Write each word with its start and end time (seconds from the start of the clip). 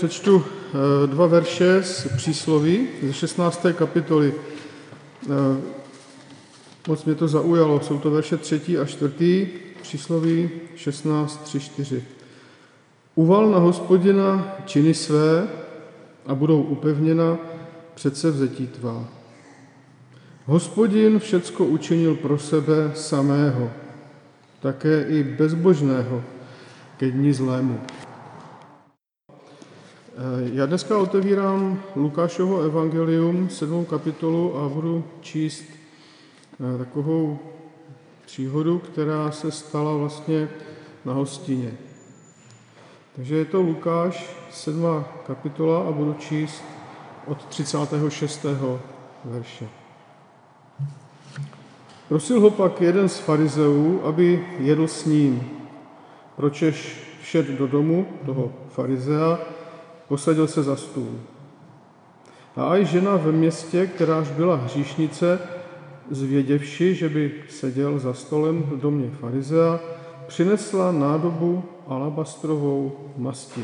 přečtu 0.00 0.44
eh, 0.44 1.06
dva 1.06 1.26
verše 1.26 1.82
z 1.82 2.08
přísloví 2.16 2.88
ze 3.02 3.12
16. 3.12 3.66
kapitoly. 3.72 4.34
Eh, 5.24 5.60
moc 6.88 7.04
mě 7.04 7.14
to 7.14 7.28
zaujalo. 7.28 7.80
Jsou 7.80 7.98
to 7.98 8.10
verše 8.10 8.36
třetí 8.36 8.78
a 8.78 8.84
čtvrtý, 8.84 9.46
přísloví 9.82 10.50
16, 10.76 11.44
3, 11.44 11.60
4. 11.60 12.04
Uval 13.14 13.50
na 13.50 13.58
hospodina 13.58 14.56
činy 14.64 14.94
své 14.94 15.48
a 16.26 16.34
budou 16.34 16.62
upevněna 16.62 17.38
přece 17.94 18.30
vzetí 18.30 18.66
tvá. 18.66 19.04
Hospodin 20.46 21.18
všecko 21.18 21.64
učinil 21.64 22.14
pro 22.14 22.38
sebe 22.38 22.92
samého, 22.94 23.70
také 24.60 25.04
i 25.08 25.22
bezbožného 25.22 26.24
ke 26.96 27.10
dní 27.10 27.32
zlému. 27.32 27.80
Eh, 30.20 30.50
já 30.52 30.66
dneska 30.66 30.98
otevírám 30.98 31.82
Lukášovo 31.96 32.60
evangelium, 32.60 33.48
sedmou 33.48 33.84
kapitolu 33.84 34.56
a 34.56 34.68
budu 34.68 35.04
číst 35.20 35.64
eh, 35.64 36.78
takovou 36.78 37.38
příhodu, 38.26 38.78
která 38.78 39.30
se 39.30 39.50
stala 39.50 39.96
vlastně 39.96 40.48
na 41.04 41.12
hostině. 41.12 41.72
Takže 43.16 43.36
je 43.36 43.44
to 43.44 43.62
Lukáš, 43.62 44.36
sedmá 44.50 45.04
kapitola 45.26 45.88
a 45.88 45.92
budu 45.92 46.14
číst 46.14 46.64
od 47.26 47.44
36. 47.46 48.46
verše. 49.24 49.68
Prosil 52.08 52.40
ho 52.40 52.50
pak 52.50 52.80
jeden 52.80 53.08
z 53.08 53.18
farizeů, 53.18 54.00
aby 54.04 54.46
jedl 54.58 54.88
s 54.88 55.04
ním. 55.04 55.50
Pročež 56.36 57.04
všet 57.22 57.46
do 57.46 57.66
domu 57.66 58.06
toho 58.26 58.52
farizea, 58.68 59.38
posadil 60.10 60.46
se 60.46 60.62
za 60.62 60.76
stůl. 60.76 61.22
A 62.56 62.66
aj 62.74 62.84
žena 62.84 63.16
ve 63.16 63.32
městě, 63.32 63.86
kteráž 63.86 64.30
byla 64.30 64.56
hříšnice, 64.56 65.38
zvěděvši, 66.10 66.94
že 66.94 67.08
by 67.08 67.32
seděl 67.48 67.98
za 67.98 68.14
stolem 68.14 68.62
v 68.62 68.80
domě 68.80 69.10
farizea, 69.20 69.80
přinesla 70.26 70.92
nádobu 70.92 71.62
alabastrovou 71.86 72.92
masti. 73.16 73.62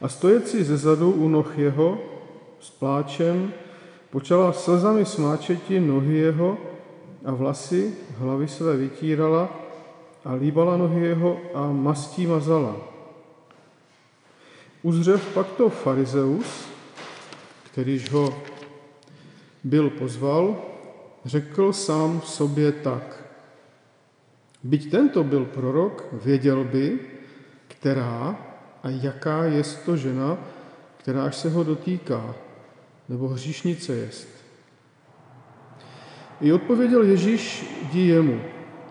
A 0.00 0.08
stojeci 0.08 0.64
ze 0.64 0.76
zadu 0.76 1.10
u 1.10 1.28
noh 1.28 1.58
jeho 1.58 1.98
s 2.60 2.70
pláčem 2.70 3.52
počala 4.10 4.52
slzami 4.52 5.04
smáčeti 5.04 5.80
nohy 5.80 6.16
jeho 6.16 6.58
a 7.24 7.34
vlasy 7.34 7.94
hlavy 8.18 8.48
své 8.48 8.76
vytírala 8.76 9.50
a 10.24 10.32
líbala 10.34 10.76
nohy 10.76 11.06
jeho 11.06 11.40
a 11.54 11.66
mastí 11.72 12.26
mazala. 12.26 12.99
Uzřev 14.82 15.34
pak 15.34 15.46
to 15.46 15.70
farizeus, 15.70 16.68
kterýž 17.64 18.10
ho 18.10 18.42
byl 19.64 19.90
pozval, 19.90 20.62
řekl 21.24 21.72
sám 21.72 22.20
sobě 22.24 22.72
tak. 22.72 23.24
Byť 24.62 24.90
tento 24.90 25.24
byl 25.24 25.44
prorok, 25.44 26.04
věděl 26.12 26.64
by, 26.64 26.98
která 27.68 28.36
a 28.82 28.88
jaká 28.88 29.44
je 29.44 29.62
to 29.84 29.96
žena, 29.96 30.38
kteráž 30.96 31.36
se 31.36 31.50
ho 31.50 31.64
dotýká, 31.64 32.34
nebo 33.08 33.28
hříšnice 33.28 33.92
jest. 33.94 34.28
I 36.40 36.52
odpověděl 36.52 37.02
Ježíš 37.02 37.64
dí 37.92 38.08
jemu, 38.08 38.40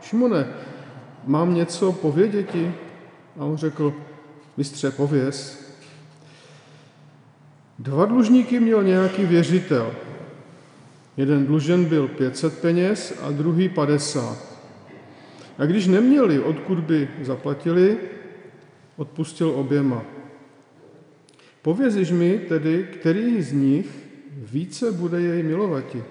Šimone, 0.01 0.47
mám 1.25 1.55
něco 1.55 1.91
pověděti? 1.91 2.73
A 3.39 3.45
on 3.45 3.57
řekl, 3.57 3.93
mistře, 4.57 4.91
pověz. 4.91 5.68
Dva 7.79 8.05
dlužníky 8.05 8.59
měl 8.59 8.83
nějaký 8.83 9.25
věřitel. 9.25 9.91
Jeden 11.17 11.45
dlužen 11.45 11.85
byl 11.85 12.07
500 12.07 12.61
peněz 12.61 13.19
a 13.21 13.31
druhý 13.31 13.69
50. 13.69 14.37
A 15.57 15.65
když 15.65 15.87
neměli, 15.87 16.39
odkud 16.39 16.79
by 16.79 17.09
zaplatili, 17.21 17.97
odpustil 18.97 19.49
oběma. 19.49 20.03
Pověziš 21.61 22.11
mi 22.11 22.39
tedy, 22.39 22.87
který 22.99 23.41
z 23.41 23.51
nich 23.53 23.87
více 24.51 24.91
bude 24.91 25.21
jej 25.21 25.43
milovati. 25.43 26.03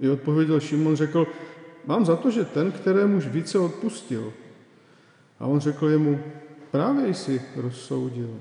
I 0.00 0.08
odpověděl 0.08 0.60
Šimon, 0.60 0.96
řekl, 0.96 1.26
mám 1.86 2.04
za 2.04 2.16
to, 2.16 2.30
že 2.30 2.44
ten, 2.44 2.72
kterémuž 2.72 3.26
více 3.26 3.58
odpustil. 3.58 4.32
A 5.40 5.46
on 5.46 5.60
řekl 5.60 5.88
jemu, 5.88 6.20
právě 6.70 7.14
jsi 7.14 7.42
rozsoudil. 7.56 8.40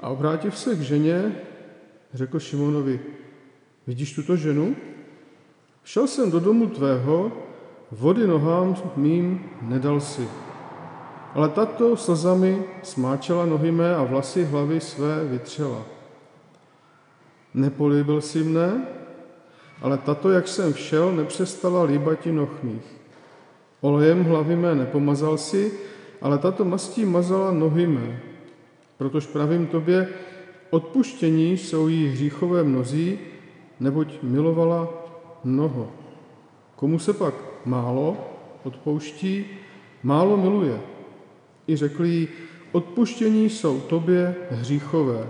A 0.00 0.08
obrátiv 0.08 0.58
se 0.58 0.76
k 0.76 0.80
ženě, 0.80 1.36
řekl 2.14 2.38
Šimonovi, 2.38 3.00
vidíš 3.86 4.14
tuto 4.14 4.36
ženu? 4.36 4.76
Šel 5.84 6.06
jsem 6.06 6.30
do 6.30 6.40
domu 6.40 6.66
tvého, 6.66 7.32
vody 7.90 8.26
nohám 8.26 8.76
mým 8.96 9.50
nedal 9.62 10.00
si. 10.00 10.28
Ale 11.34 11.48
tato 11.48 11.96
slzami 11.96 12.64
smáčela 12.82 13.46
nohy 13.46 13.70
mé 13.70 13.94
a 13.94 14.02
vlasy 14.02 14.44
hlavy 14.44 14.80
své 14.80 15.24
vytřela. 15.24 15.82
Nepolíbil 17.54 18.20
si 18.20 18.42
mne, 18.44 18.86
ale 19.82 19.98
tato, 19.98 20.30
jak 20.30 20.48
jsem 20.48 20.72
všel, 20.72 21.12
nepřestala 21.12 21.82
líbati 21.82 22.32
noh 22.32 22.62
mých. 22.62 22.88
Olejem 23.80 24.24
hlavy 24.24 24.56
mé 24.56 24.74
nepomazal 24.74 25.38
si, 25.38 25.72
ale 26.20 26.38
tato 26.38 26.64
mastí 26.64 27.04
mazala 27.04 27.50
nohy 27.50 27.86
mé. 27.86 28.29
Protož 29.00 29.26
pravím 29.26 29.66
tobě, 29.66 30.08
odpuštění 30.70 31.56
jsou 31.56 31.88
jí 31.88 32.08
hříchové 32.08 32.64
mnozí, 32.64 33.18
neboť 33.80 34.22
milovala 34.22 34.88
mnoho. 35.44 35.92
Komu 36.76 36.98
se 36.98 37.12
pak 37.12 37.34
málo 37.64 38.16
odpouští, 38.64 39.46
málo 40.02 40.36
miluje. 40.36 40.80
I 41.68 41.76
řekli 41.76 42.08
jí, 42.08 42.28
odpuštění 42.72 43.50
jsou 43.50 43.80
tobě 43.80 44.34
hříchové. 44.50 45.28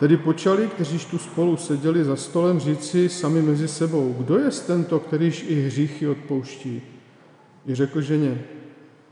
Tedy 0.00 0.16
počali, 0.16 0.68
kteří 0.68 0.98
tu 0.98 1.18
spolu 1.18 1.56
seděli 1.56 2.04
za 2.04 2.16
stolem, 2.16 2.60
říci 2.60 3.08
sami 3.08 3.42
mezi 3.42 3.68
sebou, 3.68 4.14
kdo 4.18 4.38
je 4.38 4.50
tento, 4.66 4.98
kterýž 4.98 5.44
i 5.48 5.62
hříchy 5.62 6.08
odpouští. 6.08 6.82
I 7.66 7.74
řekl 7.74 8.00
ženě, 8.00 8.42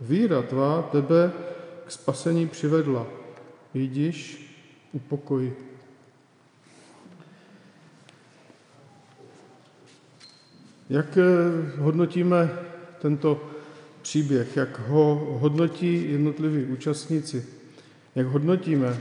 víra 0.00 0.42
tvá 0.42 0.82
tebe 0.92 1.32
k 1.86 1.91
spasení 1.91 2.47
přivedla. 2.48 3.17
Jdíš, 3.78 4.49
upokoj. 4.93 5.53
Jak 10.91 11.19
eh, 11.19 11.22
hodnotíme 11.78 12.50
tento 12.99 13.50
příběh, 14.03 14.56
jak 14.56 14.89
ho 14.89 15.37
hodnotí 15.41 16.12
jednotliví 16.12 16.65
účastníci, 16.65 17.47
jak 18.15 18.27
hodnotíme 18.27 19.00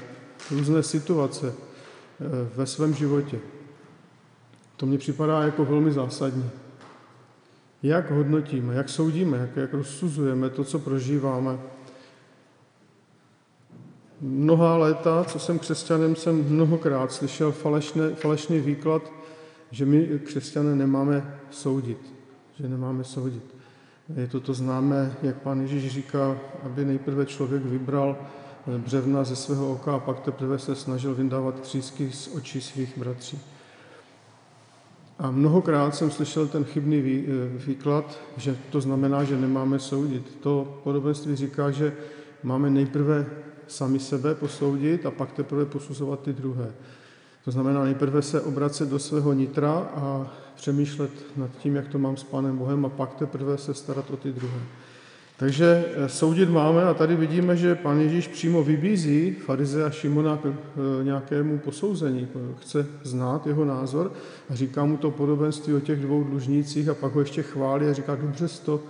různé 0.51 0.83
situace 0.83 1.53
eh, 1.53 2.23
ve 2.55 2.65
svém 2.65 2.93
životě. 2.93 3.39
To 4.75 4.85
mně 4.85 4.97
připadá 4.97 5.43
jako 5.43 5.65
velmi 5.65 5.91
zásadní. 5.91 6.49
Jak 7.83 8.11
hodnotíme, 8.11 8.75
jak 8.75 8.89
soudíme, 8.89 9.37
jak, 9.37 9.55
jak 9.55 9.73
rozsuzujeme 9.73 10.49
to, 10.49 10.63
co 10.63 10.79
prožíváme. 10.79 11.57
Mnoha 14.21 14.77
léta, 14.77 15.23
co 15.23 15.39
jsem 15.39 15.59
křesťanem, 15.59 16.15
jsem 16.15 16.45
mnohokrát 16.49 17.11
slyšel 17.11 17.51
falešné, 17.51 18.15
falešný 18.15 18.59
výklad, 18.59 19.11
že 19.71 19.85
my 19.85 20.19
křesťané 20.23 20.75
nemáme 20.75 21.39
soudit, 21.49 22.13
že 22.59 22.69
nemáme 22.69 23.03
soudit. 23.03 23.43
Je 24.15 24.27
to 24.27 24.39
to 24.39 24.53
známé, 24.53 25.15
jak 25.23 25.35
pán 25.35 25.61
Ježíš 25.61 25.91
říká, 25.91 26.37
aby 26.63 26.85
nejprve 26.85 27.25
člověk 27.25 27.65
vybral 27.65 28.17
břevna 28.77 29.23
ze 29.23 29.35
svého 29.35 29.71
oka 29.71 29.95
a 29.95 29.99
pak 29.99 30.19
teprve 30.19 30.59
se 30.59 30.75
snažil 30.75 31.15
vyndávat 31.15 31.61
třísky 31.61 32.11
z 32.11 32.35
očí 32.35 32.61
svých 32.61 32.97
bratří. 32.97 33.39
A 35.19 35.31
mnohokrát 35.31 35.95
jsem 35.95 36.11
slyšel 36.11 36.47
ten 36.47 36.63
chybný 36.63 36.97
eh, 36.97 37.57
výklad, 37.67 38.19
že 38.37 38.57
to 38.69 38.81
znamená, 38.81 39.23
že 39.23 39.37
nemáme 39.37 39.79
soudit. 39.79 40.37
To 40.39 40.79
podobenství 40.83 41.35
říká, 41.35 41.71
že 41.71 41.93
máme 42.43 42.69
nejprve 42.69 43.25
sami 43.67 43.99
sebe 43.99 44.35
posoudit 44.35 45.05
a 45.05 45.11
pak 45.11 45.31
teprve 45.31 45.65
posuzovat 45.65 46.19
ty 46.19 46.33
druhé. 46.33 46.71
To 47.45 47.51
znamená 47.51 47.83
nejprve 47.83 48.21
se 48.21 48.41
obracet 48.41 48.89
do 48.89 48.99
svého 48.99 49.33
nitra 49.33 49.71
a 49.71 50.33
přemýšlet 50.55 51.11
nad 51.37 51.49
tím, 51.57 51.75
jak 51.75 51.87
to 51.87 51.99
mám 51.99 52.17
s 52.17 52.23
Pánem 52.23 52.57
Bohem 52.57 52.85
a 52.85 52.89
pak 52.89 53.13
teprve 53.13 53.57
se 53.57 53.73
starat 53.73 54.11
o 54.11 54.17
ty 54.17 54.31
druhé. 54.31 54.59
Takže 55.37 55.85
eh, 55.87 56.09
soudit 56.09 56.49
máme 56.49 56.83
a 56.83 56.93
tady 56.93 57.15
vidíme, 57.15 57.57
že 57.57 57.75
Pán 57.75 57.99
Ježíš 57.99 58.27
přímo 58.27 58.63
vybízí 58.63 59.31
farize 59.31 59.85
a 59.85 59.89
Šimona 59.89 60.37
k 60.37 60.45
eh, 60.45 61.03
nějakému 61.03 61.57
posouzení. 61.57 62.27
Chce 62.61 62.87
znát 63.03 63.47
jeho 63.47 63.65
názor 63.65 64.11
a 64.49 64.55
říká 64.55 64.85
mu 64.85 64.97
to 64.97 65.11
podobenství 65.11 65.73
o 65.73 65.79
těch 65.79 65.99
dvou 65.99 66.23
dlužnících 66.23 66.89
a 66.89 66.93
pak 66.93 67.13
ho 67.13 67.19
ještě 67.19 67.43
chválí 67.43 67.87
a 67.87 67.93
říká, 67.93 68.15
dobře 68.15 68.47
jsi 68.47 68.61
to 68.61 68.81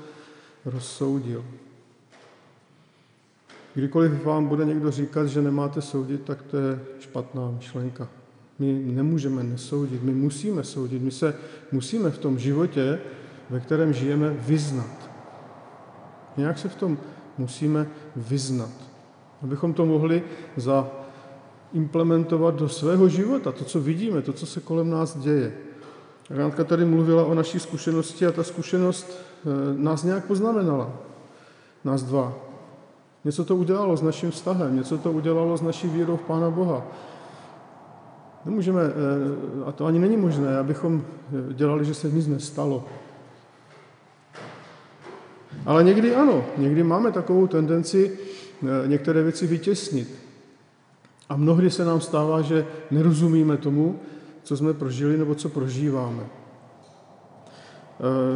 rozsoudil. 0.65 1.43
Kdykoliv 3.77 4.25
vám 4.25 4.47
bude 4.47 4.65
někdo 4.65 4.91
říkat, 4.91 5.25
že 5.25 5.41
nemáte 5.41 5.81
soudit, 5.81 6.21
tak 6.23 6.41
to 6.41 6.57
je 6.57 6.79
špatná 6.99 7.51
myšlenka. 7.51 8.07
My 8.59 8.73
nemůžeme 8.73 9.43
nesoudit, 9.43 10.03
my 10.03 10.13
musíme 10.13 10.63
soudit, 10.63 11.01
my 11.01 11.11
se 11.11 11.33
musíme 11.71 12.11
v 12.11 12.17
tom 12.17 12.39
životě, 12.39 12.99
ve 13.49 13.59
kterém 13.59 13.93
žijeme, 13.93 14.29
vyznat. 14.29 15.09
Nějak 16.37 16.59
se 16.59 16.69
v 16.69 16.75
tom 16.75 16.97
musíme 17.37 17.87
vyznat, 18.15 18.71
abychom 19.43 19.73
to 19.73 19.85
mohli 19.85 20.23
za 20.55 20.89
implementovat 21.73 22.55
do 22.55 22.69
svého 22.69 23.09
života, 23.09 23.51
to, 23.51 23.65
co 23.65 23.81
vidíme, 23.81 24.21
to, 24.21 24.33
co 24.33 24.45
se 24.45 24.59
kolem 24.59 24.89
nás 24.89 25.17
děje. 25.17 25.53
Ránka 26.29 26.63
tady 26.63 26.85
mluvila 26.85 27.25
o 27.25 27.33
naší 27.33 27.59
zkušenosti 27.59 28.25
a 28.25 28.31
ta 28.31 28.43
zkušenost 28.43 29.11
eh, 29.11 29.49
nás 29.77 30.03
nějak 30.03 30.25
poznamenala. 30.25 30.93
Nás 31.83 32.03
dva. 32.03 32.46
Něco 33.27 33.45
to 33.45 33.55
udělalo 33.55 33.97
s 33.97 34.01
naším 34.01 34.31
vztahem, 34.31 34.75
něco 34.75 34.97
to 34.97 35.11
udělalo 35.11 35.57
s 35.57 35.61
naší 35.61 35.87
vírou 35.87 36.17
v 36.17 36.21
Pána 36.21 36.49
Boha. 36.49 36.87
Nemůžeme, 38.45 38.81
eh, 38.81 38.91
a 39.65 39.71
to 39.71 39.85
ani 39.85 39.99
není 39.99 40.17
možné, 40.17 40.57
abychom 40.57 41.03
eh, 41.03 41.53
dělali, 41.53 41.85
že 41.85 41.93
se 41.93 42.11
nic 42.11 42.27
nestalo. 42.27 42.85
Ale 45.65 45.83
někdy 45.83 46.15
ano, 46.15 46.45
někdy 46.57 46.83
máme 46.83 47.11
takovou 47.11 47.47
tendenci 47.47 48.19
některé 48.85 49.23
věci 49.23 49.47
vytěsnit. 49.47 50.15
A 51.29 51.35
mnohdy 51.35 51.71
se 51.71 51.85
nám 51.85 52.01
stává, 52.01 52.41
že 52.41 52.65
nerozumíme 52.91 53.57
tomu, 53.57 53.99
co 54.43 54.57
jsme 54.57 54.73
prožili 54.73 55.17
nebo 55.17 55.35
co 55.35 55.49
prožíváme. 55.49 56.23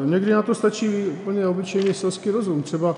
Někdy 0.06 0.32
na 0.32 0.42
to 0.42 0.56
stačí 0.56 1.06
úplně 1.06 1.48
obyčejný 1.48 1.94
selský 1.94 2.30
rozum. 2.30 2.64
Třeba, 2.64 2.96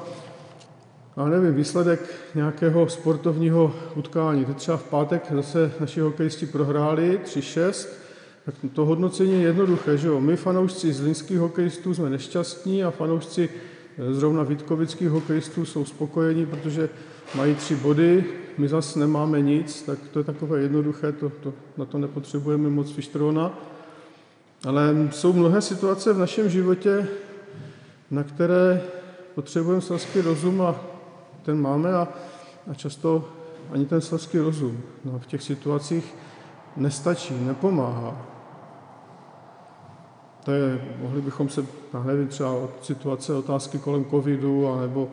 já 1.18 1.25
nevím, 1.25 1.54
výsledek 1.54 2.13
nějakého 2.36 2.89
sportovního 2.89 3.75
utkání. 3.95 4.45
Teď 4.45 4.57
třeba 4.57 4.77
v 4.77 4.83
pátek 4.83 5.31
zase 5.31 5.71
naši 5.80 6.00
hokejisti 6.00 6.45
prohráli 6.45 7.19
3-6, 7.25 7.88
tak 8.45 8.56
to 8.74 8.86
hodnocení 8.86 9.33
je 9.33 9.39
jednoduché, 9.39 9.98
že 9.98 10.07
jo? 10.07 10.21
My 10.21 10.36
fanoušci 10.36 10.94
zlínských 10.94 11.38
hokejistů 11.38 11.94
jsme 11.94 12.10
nešťastní 12.10 12.83
a 12.83 12.92
fanoušci 12.92 13.50
e, 13.98 14.13
zrovna 14.13 14.44
vítkovických 14.44 15.10
hokejistů 15.10 15.65
jsou 15.65 15.86
spokojení, 15.86 16.45
protože 16.45 16.89
mají 17.36 17.56
tři 17.56 17.75
body, 17.75 18.25
my 18.57 18.68
zase 18.68 19.00
nemáme 19.00 19.42
nic, 19.42 19.81
tak 19.81 20.00
to 20.13 20.19
je 20.19 20.25
takové 20.25 20.62
jednoduché, 20.62 21.12
to, 21.12 21.31
to, 21.44 21.54
na 21.77 21.86
to 21.86 21.98
nepotřebujeme 21.98 22.69
moc 22.69 22.92
fištrona. 22.92 23.60
Ale 24.68 24.95
jsou 25.12 25.33
mnohé 25.33 25.62
situace 25.62 26.13
v 26.13 26.18
našem 26.18 26.50
životě, 26.50 27.07
na 28.12 28.24
které 28.24 28.81
potřebujeme 29.36 29.81
selský 29.81 30.21
rozum 30.21 30.62
a 30.62 30.93
ten 31.44 31.62
máme 31.62 31.94
a, 31.94 32.07
a 32.72 32.74
často 32.74 33.30
ani 33.72 33.86
ten 33.86 34.01
selský 34.01 34.40
rozum 34.40 34.81
no, 35.06 35.19
v 35.19 35.28
těch 35.28 35.44
situacích 35.44 36.16
nestačí, 36.78 37.34
nepomáhá. 37.45 38.25
To 40.45 40.51
je, 40.51 40.81
mohli 41.01 41.22
bychom 41.22 41.50
se, 41.50 41.66
já 41.94 42.04
nevím, 42.04 42.28
třeba 42.28 42.51
od 42.51 42.86
situace, 42.86 43.34
otázky 43.34 43.80
kolem 43.80 44.06
covidu, 44.06 44.68
anebo 44.68 45.10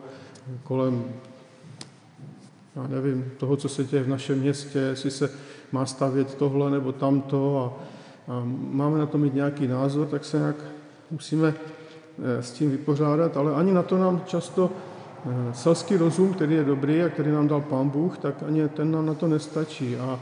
kolem 0.63 1.03
já 2.75 2.87
nevím, 2.87 3.31
toho, 3.37 3.57
co 3.57 3.69
se 3.69 3.83
děje 3.83 4.03
v 4.03 4.09
našem 4.09 4.39
městě, 4.39 4.79
jestli 4.79 5.11
se 5.11 5.29
má 5.71 5.85
stavět 5.85 6.35
tohle 6.35 6.71
nebo 6.71 6.91
tamto 6.91 7.59
a, 7.59 7.83
a 8.33 8.41
máme 8.71 8.99
na 8.99 9.05
to 9.05 9.17
mít 9.17 9.33
nějaký 9.33 9.67
názor, 9.67 10.07
tak 10.07 10.25
se 10.25 10.37
nějak 10.37 10.55
musíme 11.11 11.53
eh, 11.53 12.43
s 12.43 12.51
tím 12.51 12.71
vypořádat, 12.71 13.37
ale 13.37 13.55
ani 13.55 13.73
na 13.73 13.83
to 13.83 13.97
nám 13.97 14.21
často 14.25 14.69
selský 15.53 15.97
rozum, 15.97 16.33
který 16.33 16.55
je 16.55 16.63
dobrý 16.63 17.03
a 17.03 17.09
který 17.09 17.31
nám 17.31 17.47
dal 17.47 17.61
Pán 17.61 17.89
Bůh, 17.89 18.17
tak 18.17 18.35
ani 18.47 18.69
ten 18.69 18.91
nám 18.91 19.05
na 19.05 19.13
to 19.13 19.27
nestačí. 19.27 19.95
A 19.95 20.19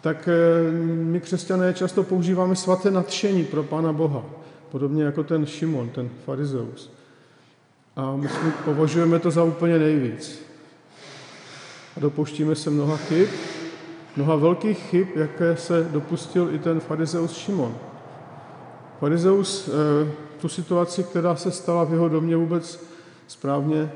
tak 0.00 0.28
eh, 0.28 0.70
my 0.86 1.20
křesťané 1.20 1.74
často 1.74 2.02
používáme 2.02 2.56
svaté 2.56 2.90
nadšení 2.90 3.44
pro 3.44 3.62
Pána 3.62 3.92
Boha, 3.92 4.24
podobně 4.70 5.04
jako 5.04 5.24
ten 5.24 5.46
Šimon, 5.46 5.88
ten 5.88 6.08
farizeus. 6.24 6.92
A 7.96 8.16
my 8.16 8.28
považujeme 8.64 9.18
to 9.18 9.30
za 9.30 9.42
úplně 9.42 9.78
nejvíc 9.78 10.42
a 11.96 12.00
dopouštíme 12.00 12.54
se 12.54 12.70
mnoha 12.70 12.96
chyb, 12.96 13.28
mnoha 14.16 14.36
velkých 14.36 14.78
chyb, 14.78 15.08
jaké 15.14 15.56
se 15.56 15.88
dopustil 15.90 16.54
i 16.54 16.58
ten 16.58 16.80
farizeus 16.80 17.36
Šimon. 17.36 17.74
Farizeus 19.00 19.68
eh, 19.68 20.10
tu 20.40 20.48
situaci, 20.48 21.04
která 21.04 21.36
se 21.36 21.50
stala 21.50 21.84
v 21.84 21.92
jeho 21.92 22.08
domě, 22.08 22.36
vůbec 22.36 22.84
správně 23.26 23.92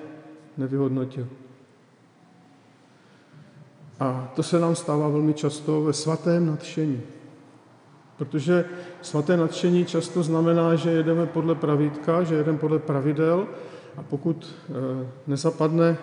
nevyhodnotil. 0.57 1.29
A 4.01 4.33
to 4.37 4.43
se 4.43 4.61
nám 4.61 4.77
stává 4.77 5.09
velmi 5.09 5.35
často 5.35 5.83
ve 5.83 5.93
svatém 5.93 6.47
nadšení. 6.47 7.03
Protože 8.17 8.65
svaté 9.03 9.37
nadšení 9.37 9.85
často 9.85 10.23
znamená, 10.23 10.75
že 10.75 10.91
jedeme 10.91 11.27
podle 11.27 11.55
pravítka, 11.55 12.23
že 12.23 12.35
jedeme 12.35 12.59
podle 12.59 12.79
pravidel 12.79 13.47
a 13.97 14.03
pokud 14.03 14.55
eh, 14.69 15.07
nezapadne 15.27 15.97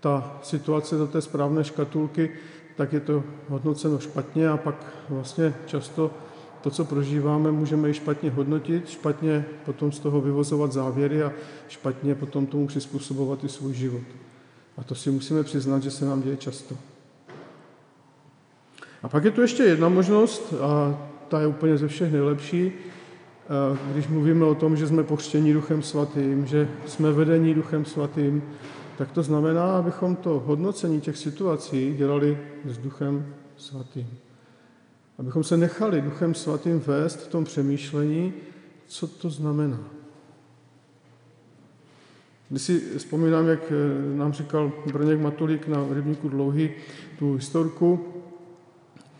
ta 0.00 0.38
situace 0.42 0.96
do 0.96 1.06
té 1.06 1.20
správné 1.20 1.64
škatulky, 1.64 2.30
tak 2.76 2.92
je 2.92 3.00
to 3.00 3.24
hodnoceno 3.48 3.98
špatně 3.98 4.48
a 4.48 4.56
pak 4.56 4.86
vlastně 5.08 5.54
často 5.66 6.10
to, 6.68 6.74
co 6.74 6.84
prožíváme, 6.84 7.52
můžeme 7.52 7.90
i 7.90 7.94
špatně 7.94 8.30
hodnotit, 8.30 8.88
špatně 8.88 9.44
potom 9.64 9.92
z 9.92 9.98
toho 9.98 10.20
vyvozovat 10.20 10.72
závěry 10.72 11.22
a 11.22 11.32
špatně 11.68 12.14
potom 12.14 12.46
tomu 12.46 12.66
přizpůsobovat 12.66 13.44
i 13.44 13.48
svůj 13.48 13.74
život. 13.74 14.02
A 14.76 14.84
to 14.84 14.94
si 14.94 15.10
musíme 15.10 15.42
přiznat, 15.42 15.82
že 15.82 15.90
se 15.90 16.04
nám 16.04 16.22
děje 16.22 16.36
často. 16.36 16.74
A 19.02 19.08
pak 19.08 19.24
je 19.24 19.30
tu 19.30 19.40
ještě 19.40 19.62
jedna 19.62 19.88
možnost, 19.88 20.54
a 20.60 20.98
ta 21.28 21.40
je 21.40 21.46
úplně 21.46 21.78
ze 21.78 21.88
všech 21.88 22.12
nejlepší, 22.12 22.72
když 23.92 24.08
mluvíme 24.08 24.44
o 24.44 24.54
tom, 24.54 24.76
že 24.76 24.86
jsme 24.86 25.02
pochřtěni 25.02 25.52
Duchem 25.52 25.82
Svatým, 25.82 26.46
že 26.46 26.68
jsme 26.86 27.12
vedení 27.12 27.54
Duchem 27.54 27.84
Svatým, 27.84 28.42
tak 28.98 29.12
to 29.12 29.22
znamená, 29.22 29.76
abychom 29.76 30.16
to 30.16 30.42
hodnocení 30.46 31.00
těch 31.00 31.16
situací 31.16 31.94
dělali 31.96 32.38
s 32.64 32.78
Duchem 32.78 33.34
Svatým. 33.56 34.27
Abychom 35.18 35.44
se 35.44 35.56
nechali 35.56 36.00
Duchem 36.00 36.34
Svatým 36.34 36.80
vést 36.80 37.26
v 37.26 37.28
tom 37.28 37.44
přemýšlení, 37.44 38.32
co 38.86 39.06
to 39.06 39.30
znamená. 39.30 39.80
Když 42.48 42.62
si 42.62 42.80
vzpomínám, 42.98 43.46
jak 43.46 43.72
eh, 43.72 44.16
nám 44.16 44.32
říkal 44.32 44.72
Brněk 44.92 45.20
Matulík 45.20 45.68
na 45.68 45.86
rybníku 45.90 46.28
Dlouhý 46.28 46.70
tu 47.18 47.34
historku, 47.34 48.14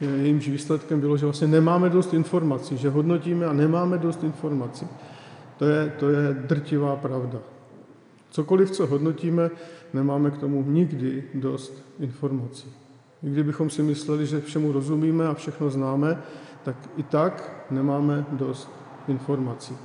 jejímž 0.01 0.49
výsledkem 0.49 1.01
bylo, 1.01 1.17
že 1.17 1.27
vlastně 1.27 1.47
nemáme 1.47 1.91
dost 1.91 2.15
informací, 2.15 2.77
že 2.77 2.91
hodnotíme 2.91 3.47
a 3.47 3.53
nemáme 3.53 3.99
dost 3.99 4.25
informací. 4.25 4.87
To 5.59 5.65
je, 5.65 5.93
to 5.99 6.09
je 6.09 6.35
drtivá 6.35 6.97
pravda. 6.97 7.39
Cokoliv, 8.31 8.71
co 8.71 8.87
hodnotíme, 8.87 9.51
nemáme 9.93 10.31
k 10.31 10.39
tomu 10.39 10.63
nikdy 10.63 11.25
dost 11.35 11.85
informací. 11.99 12.69
I 13.23 13.31
kdybychom 13.31 13.71
si 13.71 13.83
mysleli, 13.83 14.27
že 14.27 14.41
všemu 14.41 14.73
rozumíme 14.73 15.29
a 15.29 15.35
všechno 15.35 15.71
známe, 15.71 16.23
tak 16.65 16.77
i 16.97 17.03
tak 17.03 17.65
nemáme 17.71 18.25
dost 18.31 18.71
informací. 19.09 19.77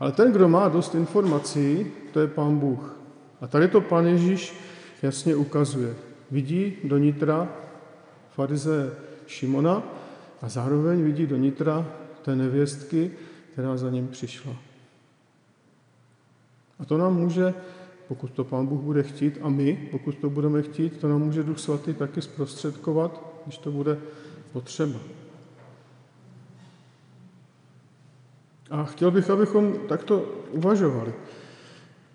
Ale 0.00 0.12
ten, 0.12 0.32
kdo 0.32 0.48
má 0.48 0.68
dost 0.68 0.94
informací, 0.94 1.86
to 2.12 2.20
je 2.20 2.26
Pán 2.26 2.58
Bůh. 2.58 2.96
A 3.40 3.46
tady 3.46 3.68
to 3.68 3.80
Pán 3.80 4.06
Ježíš 4.06 4.54
jasně 5.02 5.36
ukazuje. 5.36 5.94
Vidí 6.30 6.76
do 6.84 6.98
nitra 6.98 7.48
farize 8.30 8.94
Šimona 9.26 9.82
a 10.42 10.48
zároveň 10.48 11.02
vidí 11.02 11.26
do 11.26 11.36
nitra 11.36 11.86
té 12.22 12.36
nevěstky, 12.36 13.10
která 13.52 13.76
za 13.76 13.90
ním 13.90 14.08
přišla. 14.08 14.56
A 16.78 16.84
to 16.84 16.98
nám 16.98 17.16
může, 17.16 17.54
pokud 18.08 18.30
to 18.30 18.44
Pán 18.44 18.66
Bůh 18.66 18.80
bude 18.80 19.02
chtít, 19.02 19.38
a 19.42 19.48
my, 19.48 19.88
pokud 19.90 20.18
to 20.18 20.30
budeme 20.30 20.62
chtít, 20.62 21.00
to 21.00 21.08
nám 21.08 21.22
může 21.22 21.42
Duch 21.42 21.58
Svatý 21.58 21.94
taky 21.94 22.22
zprostředkovat, 22.22 23.24
když 23.46 23.58
to 23.58 23.70
bude 23.70 23.98
potřeba. 24.52 24.98
A 28.70 28.84
chtěl 28.84 29.10
bych, 29.10 29.30
abychom 29.30 29.74
takto 29.88 30.34
uvažovali, 30.50 31.12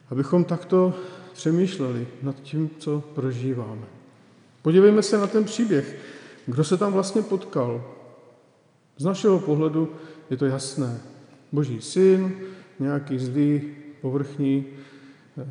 abychom 0.09 0.43
takto 0.43 0.93
přemýšleli 1.33 2.07
nad 2.21 2.41
tím, 2.41 2.69
co 2.79 3.03
prožíváme. 3.15 3.85
Podívejme 4.61 5.03
se 5.03 5.17
na 5.17 5.27
ten 5.27 5.43
příběh. 5.43 5.97
Kdo 6.45 6.63
se 6.63 6.77
tam 6.77 6.93
vlastně 6.93 7.21
potkal? 7.21 7.93
Z 8.97 9.05
našeho 9.05 9.39
pohledu 9.39 9.91
je 10.29 10.37
to 10.37 10.45
jasné. 10.45 10.99
Boží 11.51 11.81
syn, 11.81 12.35
nějaký 12.79 13.19
zlý 13.19 13.61
povrchní 14.01 14.65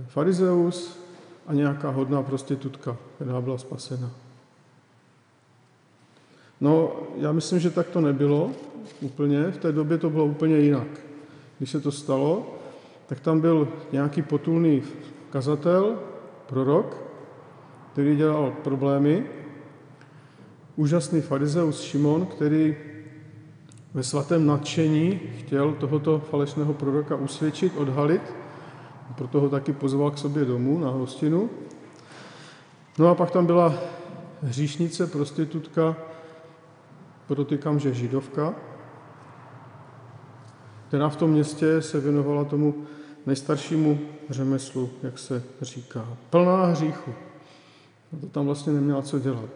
farizeus 0.06 1.00
a 1.46 1.54
nějaká 1.54 1.90
hodná 1.90 2.22
prostitutka, 2.22 2.96
která 3.16 3.40
byla 3.40 3.58
spasena. 3.58 4.10
No, 6.60 6.92
já 7.16 7.32
myslím, 7.32 7.58
že 7.58 7.70
tak 7.70 7.86
to 7.86 8.00
nebylo 8.00 8.50
úplně. 9.00 9.50
V 9.50 9.56
té 9.56 9.72
době 9.72 9.98
to 9.98 10.10
bylo 10.10 10.24
úplně 10.24 10.58
jinak. 10.58 10.88
Když 11.58 11.70
se 11.70 11.80
to 11.80 11.92
stalo, 11.92 12.56
tak 13.06 13.20
tam 13.20 13.40
byl 13.40 13.68
nějaký 13.92 14.22
potulný 14.22 14.82
kazatel, 15.30 15.98
prorok, 16.46 16.96
který 17.92 18.16
dělal 18.16 18.52
problémy, 18.64 19.26
úžasný 20.76 21.20
farizeus 21.20 21.82
Šimon, 21.82 22.26
který 22.26 22.76
ve 23.94 24.02
svatém 24.02 24.46
nadšení 24.46 25.20
chtěl 25.38 25.72
tohoto 25.72 26.18
falešného 26.18 26.74
proroka 26.74 27.16
usvědčit, 27.16 27.72
odhalit, 27.76 28.41
proto 29.16 29.40
ho 29.40 29.48
taky 29.48 29.72
pozval 29.72 30.10
k 30.10 30.18
sobě 30.18 30.44
domů 30.44 30.78
na 30.78 30.90
hostinu. 30.90 31.50
No 32.98 33.08
a 33.08 33.14
pak 33.14 33.30
tam 33.30 33.46
byla 33.46 33.74
hříšnice, 34.42 35.06
prostitutka, 35.06 35.96
podotýkám, 37.26 37.78
že 37.78 37.94
židovka, 37.94 38.54
která 40.88 41.08
v 41.08 41.16
tom 41.16 41.30
městě 41.30 41.82
se 41.82 42.00
věnovala 42.00 42.44
tomu 42.44 42.74
nejstaršímu 43.26 43.98
řemeslu, 44.30 44.90
jak 45.02 45.18
se 45.18 45.42
říká. 45.62 46.08
Plná 46.30 46.66
hříchu. 46.66 47.14
A 48.12 48.20
to 48.20 48.26
tam 48.26 48.46
vlastně 48.46 48.72
neměla 48.72 49.02
co 49.02 49.18
dělat. 49.18 49.50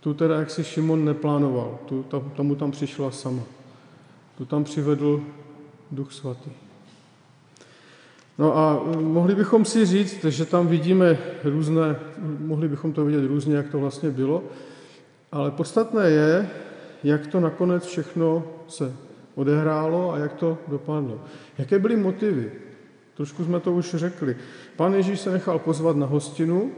Tu 0.00 0.14
teda, 0.14 0.38
jak 0.38 0.50
si 0.50 0.64
Šimon 0.64 1.04
neplánoval, 1.04 1.78
tu, 1.86 2.02
tam, 2.02 2.30
tomu 2.30 2.54
tam 2.54 2.70
přišla 2.70 3.10
sama. 3.10 3.42
Tu 4.38 4.44
tam 4.44 4.64
přivedl 4.64 5.20
Duch 5.90 6.12
Svatý. 6.12 6.65
No 8.38 8.56
a 8.56 8.84
mohli 9.00 9.34
bychom 9.34 9.64
si 9.64 9.86
říct, 9.86 10.24
že 10.24 10.44
tam 10.44 10.66
vidíme 10.66 11.18
různé, 11.44 11.96
mohli 12.38 12.68
bychom 12.68 12.92
to 12.92 13.04
vidět 13.04 13.26
různě, 13.26 13.56
jak 13.56 13.68
to 13.68 13.78
vlastně 13.78 14.10
bylo, 14.10 14.44
ale 15.32 15.50
podstatné 15.50 16.10
je, 16.10 16.50
jak 17.04 17.26
to 17.26 17.40
nakonec 17.40 17.84
všechno 17.84 18.44
se 18.68 18.92
odehrálo 19.34 20.12
a 20.12 20.18
jak 20.18 20.32
to 20.32 20.58
dopadlo. 20.68 21.20
Jaké 21.58 21.78
byly 21.78 21.96
motivy? 21.96 22.52
Trošku 23.14 23.44
jsme 23.44 23.60
to 23.60 23.72
už 23.72 23.94
řekli. 23.94 24.36
Pan 24.76 24.94
Ježíš 24.94 25.20
se 25.20 25.30
nechal 25.30 25.58
pozvat 25.58 25.96
na 25.96 26.06
hostinu 26.06 26.72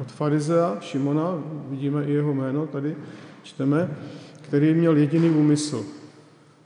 od 0.00 0.12
farizea 0.12 0.76
Šimona, 0.80 1.42
vidíme 1.68 2.04
i 2.04 2.12
jeho 2.12 2.34
jméno 2.34 2.66
tady, 2.66 2.96
čteme, 3.42 3.90
který 4.42 4.74
měl 4.74 4.96
jediný 4.96 5.30
úmysl, 5.30 5.84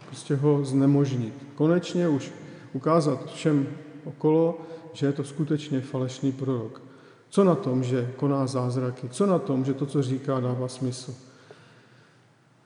prostě 0.06 0.36
ho 0.36 0.64
znemožnit. 0.64 1.34
Konečně 1.54 2.08
už 2.08 2.32
ukázat 2.72 3.32
všem 3.32 3.66
okolo, 4.04 4.60
že 4.92 5.06
je 5.06 5.12
to 5.12 5.24
skutečně 5.24 5.80
falešný 5.80 6.32
prorok. 6.32 6.82
Co 7.28 7.44
na 7.44 7.54
tom, 7.54 7.84
že 7.84 8.12
koná 8.16 8.46
zázraky? 8.46 9.08
Co 9.08 9.26
na 9.26 9.38
tom, 9.38 9.64
že 9.64 9.74
to, 9.74 9.86
co 9.86 10.02
říká, 10.02 10.40
dává 10.40 10.68
smysl? 10.68 11.14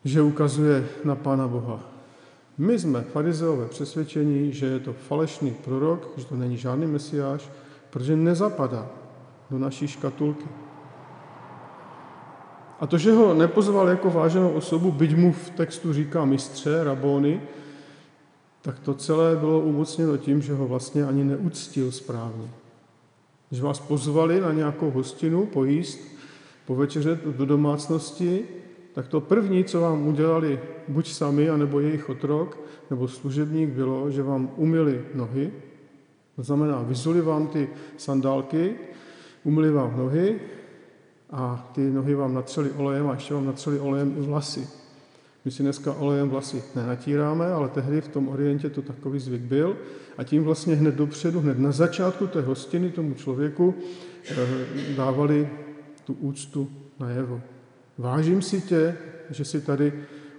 Že 0.04 0.22
ukazuje 0.22 0.88
na 1.04 1.14
Pána 1.14 1.48
Boha. 1.48 1.80
My 2.58 2.78
jsme 2.78 3.02
farizeové 3.02 3.66
přesvědčení, 3.68 4.52
že 4.52 4.66
je 4.66 4.80
to 4.80 4.92
falešný 4.92 5.50
prorok, 5.50 6.08
že 6.16 6.24
to 6.24 6.36
není 6.36 6.56
žádný 6.56 6.86
mesiáš, 6.86 7.48
protože 7.90 8.16
nezapadá 8.16 8.86
do 9.50 9.58
naší 9.58 9.88
škatulky. 9.88 10.48
A 12.80 12.86
to, 12.86 12.98
že 12.98 13.12
ho 13.12 13.34
nepozval 13.34 13.88
jako 13.88 14.10
váženou 14.10 14.50
osobu, 14.50 14.92
byť 14.92 15.16
mu 15.16 15.32
v 15.32 15.50
textu 15.50 15.92
říká 15.92 16.24
mistře, 16.24 16.84
rabóny, 16.84 17.40
tak 18.66 18.78
to 18.78 18.94
celé 18.94 19.36
bylo 19.36 19.60
umocněno 19.60 20.16
tím, 20.16 20.42
že 20.42 20.54
ho 20.54 20.68
vlastně 20.68 21.04
ani 21.04 21.24
neuctil 21.24 21.92
správně. 21.92 22.50
Když 23.48 23.60
vás 23.60 23.80
pozvali 23.80 24.40
na 24.40 24.52
nějakou 24.52 24.90
hostinu 24.90 25.46
pojíst, 25.46 26.00
povečeřet 26.66 27.24
do 27.24 27.46
domácnosti, 27.46 28.44
tak 28.94 29.08
to 29.08 29.20
první, 29.20 29.64
co 29.64 29.80
vám 29.80 30.06
udělali 30.06 30.60
buď 30.88 31.08
sami, 31.08 31.50
anebo 31.50 31.80
jejich 31.80 32.08
otrok, 32.08 32.58
nebo 32.90 33.08
služebník, 33.08 33.70
bylo, 33.70 34.10
že 34.10 34.22
vám 34.22 34.50
umyli 34.56 35.04
nohy, 35.14 35.52
to 36.36 36.42
znamená, 36.42 36.82
vyzuli 36.82 37.20
vám 37.20 37.46
ty 37.46 37.68
sandálky, 37.96 38.74
umyli 39.44 39.70
vám 39.70 39.96
nohy 39.96 40.40
a 41.30 41.70
ty 41.74 41.80
nohy 41.80 42.14
vám 42.14 42.34
natřeli 42.34 42.70
olejem 42.70 43.08
a 43.08 43.14
ještě 43.14 43.34
vám 43.34 43.46
natřeli 43.46 43.80
olejem 43.80 44.14
i 44.18 44.20
vlasy. 44.20 44.85
My 45.46 45.52
si 45.52 45.62
dneska 45.62 45.92
olejem 45.92 46.28
vlasy 46.28 46.62
nenatíráme, 46.74 47.52
ale 47.52 47.68
tehdy 47.68 48.00
v 48.00 48.08
tom 48.08 48.28
orientě 48.28 48.70
to 48.70 48.82
takový 48.82 49.18
zvyk 49.18 49.40
byl 49.40 49.76
a 50.18 50.24
tím 50.24 50.44
vlastně 50.44 50.74
hned 50.74 50.94
dopředu, 50.94 51.40
hned 51.40 51.58
na 51.58 51.72
začátku 51.72 52.26
té 52.26 52.40
hostiny 52.40 52.90
tomu 52.90 53.14
člověku 53.14 53.74
eh, 54.30 54.34
dávali 54.96 55.48
tu 56.04 56.12
úctu 56.12 56.70
najevo. 57.00 57.40
Vážím 57.98 58.42
si 58.42 58.60
tě, 58.60 58.96
že 59.30 59.44
jsi 59.44 59.60
tady 59.60 59.92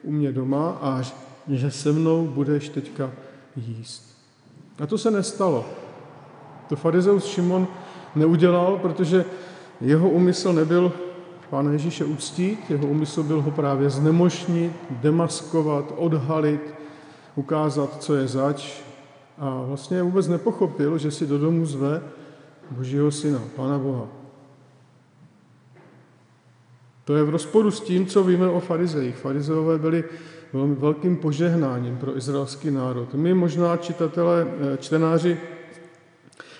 u 0.03 0.11
mě 0.11 0.31
doma 0.31 0.77
a 0.81 1.01
že 1.47 1.71
se 1.71 1.91
mnou 1.91 2.27
budeš 2.27 2.69
teďka 2.69 3.11
jíst. 3.55 4.17
A 4.79 4.87
to 4.87 4.97
se 4.97 5.11
nestalo. 5.11 5.65
To 6.69 6.75
farizeus 6.75 7.25
Šimon 7.25 7.67
neudělal, 8.15 8.77
protože 8.77 9.25
jeho 9.81 10.09
úmysl 10.09 10.53
nebyl 10.53 10.93
Pána 11.49 11.71
Ježíše 11.71 12.05
uctít, 12.05 12.59
jeho 12.69 12.87
úmysl 12.87 13.23
byl 13.23 13.41
ho 13.41 13.51
právě 13.51 13.89
znemožnit, 13.89 14.71
demaskovat, 14.89 15.93
odhalit, 15.97 16.73
ukázat, 17.35 18.03
co 18.03 18.15
je 18.15 18.27
zač. 18.27 18.81
A 19.37 19.61
vlastně 19.61 20.03
vůbec 20.03 20.27
nepochopil, 20.27 20.97
že 20.97 21.11
si 21.11 21.27
do 21.27 21.39
domu 21.39 21.65
zve 21.65 22.01
Božího 22.71 23.11
syna, 23.11 23.41
Pána 23.55 23.79
Boha. 23.79 24.07
To 27.03 27.15
je 27.15 27.23
v 27.23 27.29
rozporu 27.29 27.71
s 27.71 27.81
tím, 27.81 28.05
co 28.05 28.23
víme 28.23 28.47
o 28.47 28.59
farizejích. 28.59 29.15
Farizeové 29.15 29.77
byli 29.77 30.03
velmi 30.53 30.75
velkým 30.75 31.17
požehnáním 31.17 31.97
pro 31.97 32.17
izraelský 32.17 32.71
národ. 32.71 33.13
My 33.13 33.33
možná 33.33 33.77
čitatelé, 33.77 34.47
eh, 34.47 34.77
čtenáři 34.77 35.37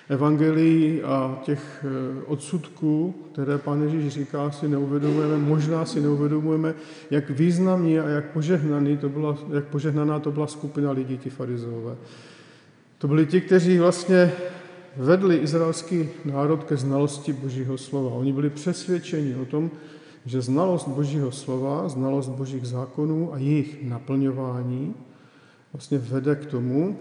evangelií 0.09 1.03
a 1.03 1.39
těch 1.43 1.85
eh, 1.85 2.23
odsudků, 2.25 3.15
které 3.31 3.57
Pán 3.57 3.81
Ježíš 3.81 4.13
říká, 4.13 4.51
si 4.51 4.67
neuvědomujeme, 4.67 5.37
možná 5.37 5.85
si 5.85 6.01
neuvědomujeme, 6.01 6.73
jak 7.11 7.29
významný 7.29 7.99
a 7.99 8.09
jak, 8.09 8.25
požehnaný 8.31 8.97
to 8.97 9.09
byla, 9.09 9.37
jak 9.53 9.65
požehnaná 9.65 10.19
to 10.19 10.31
byla 10.31 10.47
skupina 10.47 10.91
lidí, 10.91 11.17
ti 11.17 11.29
farizeové. 11.29 11.95
To 12.97 13.07
byli 13.07 13.25
ti, 13.25 13.41
kteří 13.41 13.79
vlastně 13.79 14.31
vedli 14.97 15.35
izraelský 15.35 16.09
národ 16.25 16.63
ke 16.63 16.77
znalosti 16.77 17.33
Božího 17.33 17.77
slova. 17.77 18.11
Oni 18.11 18.33
byli 18.33 18.49
přesvědčeni 18.49 19.35
o 19.35 19.45
tom, 19.45 19.71
že 20.25 20.41
znalost 20.41 20.87
Božího 20.87 21.31
slova, 21.31 21.89
znalost 21.89 22.29
Božích 22.29 22.65
zákonů 22.65 23.33
a 23.33 23.37
jejich 23.37 23.83
naplňování 23.83 24.95
vlastně 25.73 25.97
vede 25.97 26.35
k 26.35 26.45
tomu, 26.45 26.99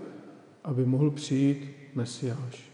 aby 0.64 0.84
mohl 0.84 1.10
přijít 1.10 1.70
Mesiáš. 1.94 2.65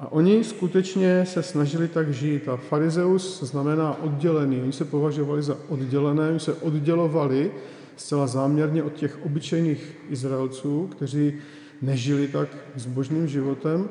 A 0.00 0.12
oni 0.12 0.44
skutečně 0.44 1.26
se 1.26 1.42
snažili 1.42 1.88
tak 1.88 2.12
žít. 2.12 2.48
A 2.48 2.56
farizeus 2.56 3.42
znamená 3.42 4.02
oddělený. 4.02 4.62
Oni 4.62 4.72
se 4.72 4.84
považovali 4.84 5.42
za 5.42 5.56
oddělené, 5.68 6.28
oni 6.28 6.40
se 6.40 6.54
oddělovali 6.54 7.52
zcela 7.96 8.26
záměrně 8.26 8.82
od 8.82 8.92
těch 8.92 9.18
obyčejných 9.24 9.96
Izraelců, 10.08 10.86
kteří 10.86 11.34
nežili 11.82 12.28
tak 12.28 12.48
zbožným 12.74 13.28
životem. 13.28 13.88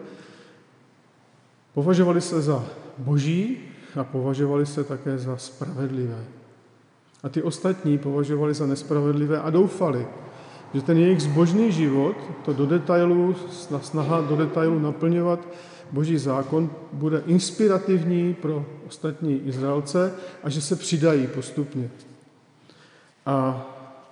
Považovali 1.74 2.22
se 2.22 2.42
za 2.42 2.66
boží 2.98 3.58
a 3.96 4.04
považovali 4.04 4.66
se 4.66 4.84
také 4.84 5.18
za 5.18 5.38
spravedlivé. 5.38 6.26
A 7.24 7.30
ty 7.30 7.42
ostatní 7.42 7.98
považovali 7.98 8.54
za 8.54 8.66
nespravedlivé 8.66 9.40
a 9.40 9.50
doufali, 9.50 10.08
že 10.74 10.82
ten 10.82 10.98
jejich 10.98 11.22
zbožný 11.22 11.72
život, 11.72 12.16
to 12.46 12.54
do 12.54 12.66
detailu, 12.66 13.36
snaha 13.82 14.22
do 14.22 14.36
detailu 14.36 14.80
naplňovat 14.80 15.40
boží 15.94 16.18
zákon, 16.18 16.70
bude 16.94 17.24
inspirativní 17.26 18.34
pro 18.34 18.66
ostatní 18.88 19.42
Izraelce 19.48 20.14
a 20.44 20.50
že 20.50 20.62
se 20.62 20.76
přidají 20.76 21.28
postupně. 21.28 21.90
A 23.26 23.68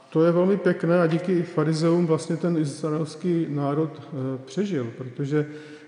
to 0.10 0.24
je 0.24 0.32
velmi 0.32 0.58
pěkné 0.58 1.02
a 1.02 1.08
díky 1.08 1.44
farizeům 1.44 2.08
vlastně 2.08 2.38
ten 2.38 2.58
izraelský 2.58 3.46
národ 3.50 3.90
eh, 3.98 4.38
přežil, 4.46 4.88
protože 4.98 5.46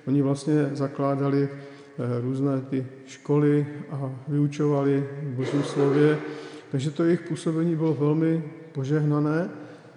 oni 0.08 0.22
vlastně 0.22 0.70
zakládali 0.74 1.50
eh, 1.50 2.22
různé 2.22 2.62
ty 2.62 2.88
školy 3.08 3.68
a 3.92 4.12
vyučovali 4.28 5.08
v 5.22 5.36
božím 5.36 5.64
slově, 5.64 6.18
takže 6.72 6.92
to 6.92 7.04
jejich 7.04 7.22
působení 7.22 7.76
bylo 7.76 7.94
velmi 7.94 8.44
požehnané. 8.72 9.50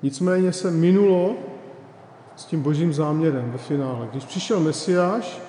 Nicméně 0.02 0.52
se 0.52 0.70
minulo 0.70 1.36
s 2.36 2.44
tím 2.44 2.62
božím 2.62 2.92
záměrem 2.92 3.50
ve 3.52 3.58
finále. 3.58 4.08
Když 4.12 4.24
přišel 4.24 4.60
Mesiáš, 4.60 5.45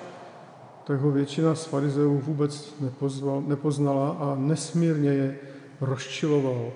tak 0.88 1.00
ho 1.00 1.10
většina 1.10 1.54
z 1.54 1.64
farizeů 1.64 2.18
vůbec 2.18 2.74
nepozval, 2.80 3.42
nepoznala 3.46 4.10
a 4.10 4.36
nesmírně 4.38 5.10
je 5.10 5.38
rozčiloval. 5.80 6.72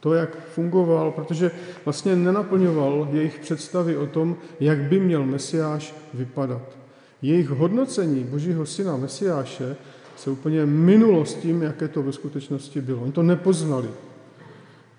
To, 0.00 0.14
jak 0.14 0.48
fungoval, 0.48 1.10
protože 1.10 1.50
vlastně 1.84 2.16
nenaplňoval 2.16 3.08
jejich 3.12 3.38
představy 3.38 3.96
o 3.96 4.06
tom, 4.06 4.36
jak 4.60 4.78
by 4.78 5.00
měl 5.00 5.26
Mesiáš 5.26 5.94
vypadat. 6.14 6.62
Jejich 7.22 7.48
hodnocení 7.48 8.24
Božího 8.24 8.66
syna 8.66 8.96
Mesiáše 8.96 9.76
se 10.16 10.30
úplně 10.30 10.66
minulo 10.66 11.24
s 11.24 11.34
tím, 11.34 11.62
jaké 11.62 11.88
to 11.88 12.02
ve 12.02 12.12
skutečnosti 12.12 12.80
bylo. 12.80 13.02
Oni 13.02 13.12
to 13.12 13.22
nepoznali. 13.22 13.88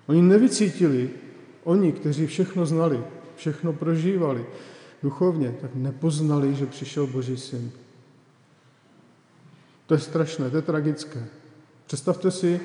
Oni 0.06 0.22
nevycítili, 0.22 1.10
oni, 1.64 1.92
kteří 1.92 2.26
všechno 2.26 2.66
znali, 2.66 3.00
všechno 3.36 3.72
prožívali 3.72 4.46
duchovně, 5.02 5.54
tak 5.60 5.70
nepoznali, 5.74 6.54
že 6.54 6.66
přišel 6.66 7.06
Boží 7.06 7.36
syn. 7.36 7.70
To 9.86 9.94
je 9.94 10.00
strašné, 10.00 10.50
to 10.50 10.56
je 10.56 10.62
tragické. 10.62 11.26
Představte 11.86 12.30
si, 12.30 12.60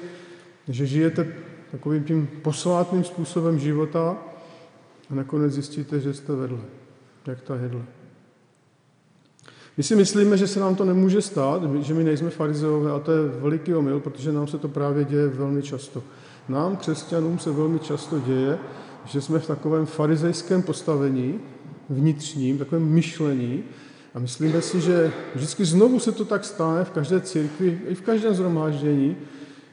že 0.67 0.85
žijete 0.85 1.33
takovým 1.71 2.03
tím 2.03 2.29
posvátným 2.41 3.03
způsobem 3.03 3.59
života 3.59 4.17
a 5.09 5.15
nakonec 5.15 5.53
zjistíte, 5.53 5.99
že 5.99 6.13
jste 6.13 6.35
vedle, 6.35 6.59
jak 7.27 7.41
ta 7.41 7.55
jedle. 7.55 7.81
My 9.77 9.83
si 9.83 9.95
myslíme, 9.95 10.37
že 10.37 10.47
se 10.47 10.59
nám 10.59 10.75
to 10.75 10.85
nemůže 10.85 11.21
stát, 11.21 11.61
že 11.81 11.93
my 11.93 12.03
nejsme 12.03 12.29
farizeové 12.29 12.91
a 12.91 12.99
to 12.99 13.11
je 13.11 13.27
veliký 13.27 13.73
omyl, 13.73 13.99
protože 13.99 14.31
nám 14.31 14.47
se 14.47 14.57
to 14.57 14.67
právě 14.67 15.05
děje 15.05 15.27
velmi 15.27 15.61
často. 15.61 16.03
Nám, 16.49 16.77
křesťanům, 16.77 17.39
se 17.39 17.51
velmi 17.51 17.79
často 17.79 18.19
děje, 18.19 18.57
že 19.05 19.21
jsme 19.21 19.39
v 19.39 19.47
takovém 19.47 19.85
farizejském 19.85 20.61
postavení, 20.61 21.39
vnitřním, 21.89 22.57
takovém 22.57 22.83
myšlení 22.83 23.63
a 24.13 24.19
myslíme 24.19 24.61
si, 24.61 24.81
že 24.81 25.11
vždycky 25.35 25.65
znovu 25.65 25.99
se 25.99 26.11
to 26.11 26.25
tak 26.25 26.45
stane 26.45 26.83
v 26.83 26.91
každé 26.91 27.21
církvi, 27.21 27.81
i 27.87 27.95
v 27.95 28.01
každém 28.01 28.33
zhromáždění, 28.33 29.17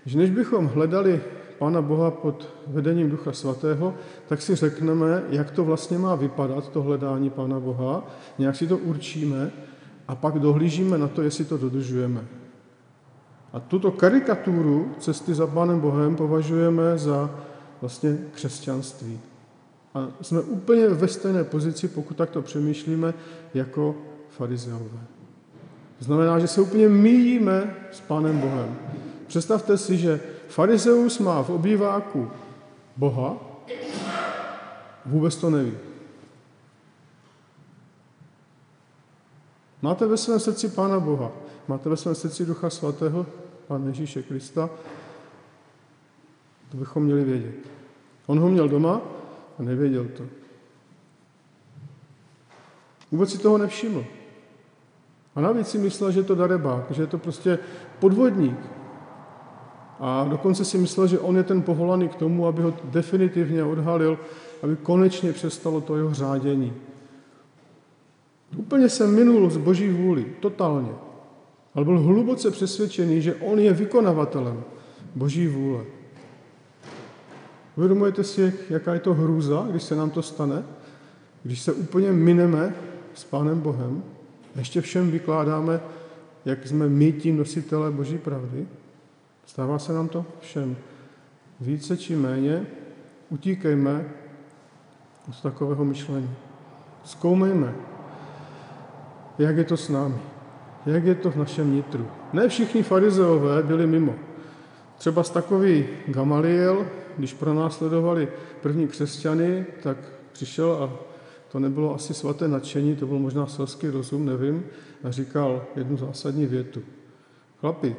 že 0.07 0.19
než 0.19 0.31
bychom 0.31 0.67
hledali 0.67 1.21
Pána 1.59 1.83
Boha 1.83 2.11
pod 2.11 2.49
vedením 2.67 3.11
Ducha 3.11 3.33
Svatého, 3.33 3.95
tak 4.29 4.43
si 4.43 4.55
řekneme, 4.55 5.23
jak 5.31 5.51
to 5.51 5.65
vlastně 5.65 5.99
má 5.99 6.15
vypadat, 6.15 6.69
to 6.69 6.83
hledání 6.83 7.31
Pána 7.31 7.61
Boha, 7.61 8.07
nějak 8.39 8.57
si 8.57 8.67
to 8.67 8.79
určíme 8.79 9.51
a 10.09 10.15
pak 10.15 10.39
dohlížíme 10.39 10.99
na 10.99 11.09
to, 11.09 11.23
jestli 11.23 11.45
to 11.45 11.59
dodržujeme. 11.59 12.25
A 13.53 13.61
tuto 13.61 13.91
karikaturu 13.91 14.95
cesty 14.99 15.35
za 15.35 15.47
Pánem 15.47 15.81
Bohem 15.81 16.17
považujeme 16.17 16.99
za 16.99 17.31
vlastně 17.81 18.19
křesťanství. 18.33 19.21
A 19.95 20.09
jsme 20.23 20.41
úplně 20.41 20.89
ve 20.89 21.09
stejné 21.09 21.45
pozici, 21.45 21.89
pokud 21.89 22.17
takto 22.17 22.43
přemýšlíme, 22.43 23.15
jako 23.55 23.97
farizeové. 24.39 25.01
To 25.99 26.05
znamená, 26.05 26.39
že 26.39 26.47
se 26.47 26.61
úplně 26.61 26.89
míjíme 26.89 27.77
s 27.91 28.01
Pánem 28.01 28.41
Bohem. 28.41 28.79
Představte 29.27 29.79
si, 29.79 29.97
že 29.97 30.21
farizeus 30.49 31.19
má 31.19 31.43
v 31.43 31.51
obýváku 31.51 32.31
Boha, 32.97 33.37
vůbec 35.07 35.37
to 35.37 35.51
neví. 35.51 35.75
Máte 39.83 40.07
ve 40.07 40.17
svém 40.17 40.41
srdci 40.41 40.69
Pána 40.69 41.01
Boha, 41.01 41.33
máte 41.69 41.89
ve 41.89 41.97
svém 41.97 42.15
srdci 42.15 42.47
Ducha 42.47 42.71
Svatého, 42.71 43.27
Pána 43.67 43.87
Ježíše 43.87 44.23
Krista, 44.23 44.71
to 46.71 46.77
bychom 46.77 47.03
měli 47.03 47.25
vědět. 47.25 47.55
On 48.27 48.39
ho 48.39 48.49
měl 48.49 48.69
doma 48.69 49.01
a 49.59 49.63
nevěděl 49.63 50.07
to. 50.17 50.25
Vůbec 53.11 53.31
si 53.31 53.39
toho 53.39 53.59
nevšiml. 53.59 54.18
A 55.39 55.41
navíc 55.41 55.69
si 55.69 55.79
myslel, 55.79 56.11
že 56.13 56.21
je 56.21 56.25
to 56.25 56.35
darebák, 56.35 56.91
že 56.91 57.03
je 57.03 57.07
to 57.07 57.19
prostě 57.19 57.59
podvodník. 57.99 58.59
A 60.01 60.27
dokonce 60.31 60.65
si 60.65 60.79
myslel, 60.79 61.07
že 61.07 61.19
on 61.19 61.37
je 61.37 61.43
ten 61.43 61.63
povolaný 61.63 62.09
k 62.09 62.15
tomu, 62.15 62.47
aby 62.47 62.63
ho 62.63 62.75
definitivně 62.85 63.65
odhalil, 63.65 64.19
aby 64.63 64.77
konečně 64.77 65.33
přestalo 65.33 65.81
to 65.81 65.97
jeho 65.97 66.15
řádění. 66.15 66.73
Úplně 68.57 68.89
se 68.89 69.07
minul 69.07 69.51
z 69.51 69.57
boží 69.57 69.89
vůli, 69.89 70.27
totálně. 70.41 70.93
Ale 71.75 71.85
byl 71.85 71.99
hluboce 71.99 72.51
přesvědčený, 72.51 73.23
že 73.23 73.35
on 73.35 73.59
je 73.59 73.73
vykonavatelem 73.73 74.65
boží 75.15 75.47
vůle. 75.47 75.85
Uvědomujete 77.77 78.25
si, 78.25 78.55
jaká 78.71 78.95
je 78.95 79.01
to 79.01 79.15
hrůza, 79.15 79.67
když 79.71 79.83
se 79.83 79.97
nám 79.97 80.11
to 80.11 80.23
stane? 80.23 80.63
Když 81.43 81.61
se 81.61 81.73
úplně 81.73 82.13
mineme 82.13 82.75
s 83.15 83.25
Pánem 83.25 83.61
Bohem, 83.61 84.03
ještě 84.59 84.81
všem 84.81 85.11
vykládáme, 85.11 85.81
jak 86.45 86.67
jsme 86.67 86.89
my 86.89 87.13
tím 87.13 87.37
nositele 87.37 87.91
Boží 87.91 88.19
pravdy. 88.19 88.67
Stává 89.47 89.79
se 89.79 89.93
nám 89.93 90.09
to 90.09 90.25
všem. 90.41 90.77
Více 91.61 91.97
či 91.97 92.17
méně 92.17 92.67
utíkejme 93.29 94.05
z 95.33 95.43
takového 95.43 95.85
myšlení. 95.85 96.31
Zkoumejme, 97.05 97.75
jak 99.39 99.57
je 99.57 99.65
to 99.65 99.77
s 99.77 99.89
námi, 99.89 100.19
jak 100.87 101.05
je 101.05 101.15
to 101.15 101.31
v 101.31 101.37
našem 101.37 101.75
nitru. 101.75 102.07
Ne 102.33 102.49
všichni 102.49 102.83
farizeové 102.83 103.63
byli 103.63 103.87
mimo. 103.87 104.15
Třeba 104.99 105.23
z 105.23 105.31
takový 105.31 105.87
Gamaliel, 106.07 106.87
když 107.17 107.35
pro 107.35 107.55
nás 107.55 107.77
sledovali 107.77 108.29
první 108.61 108.89
křesťany, 108.89 109.67
tak 109.83 109.97
přišel 110.33 110.73
a 110.73 111.08
to 111.53 111.59
nebylo 111.59 111.95
asi 111.95 112.15
svaté 112.15 112.49
nadšení, 112.49 112.97
to 112.97 113.07
byl 113.07 113.19
možná 113.19 113.47
selský 113.47 113.89
rozum, 113.89 114.27
nevím, 114.27 114.65
a 115.05 115.11
říkal 115.11 115.65
jednu 115.77 115.97
zásadní 115.97 116.47
větu. 116.47 116.83
Chlapi, 117.61 117.97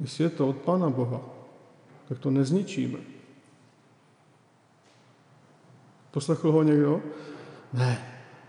jestli 0.00 0.24
je 0.24 0.30
to 0.30 0.48
od 0.48 0.56
Pána 0.56 0.90
Boha, 0.90 1.20
tak 2.08 2.18
to 2.18 2.30
nezničíme. 2.30 2.98
Poslechl 6.10 6.52
ho 6.52 6.62
někdo? 6.62 7.00
Ne, 7.72 8.08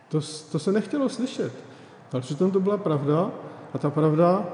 to, 0.09 0.21
to 0.51 0.59
se 0.59 0.71
nechtělo 0.71 1.09
slyšet. 1.09 1.53
Ale 2.11 2.21
přitom 2.21 2.51
to 2.51 2.59
byla 2.59 2.77
pravda 2.77 3.31
a 3.73 3.77
ta 3.77 3.89
pravda 3.89 4.47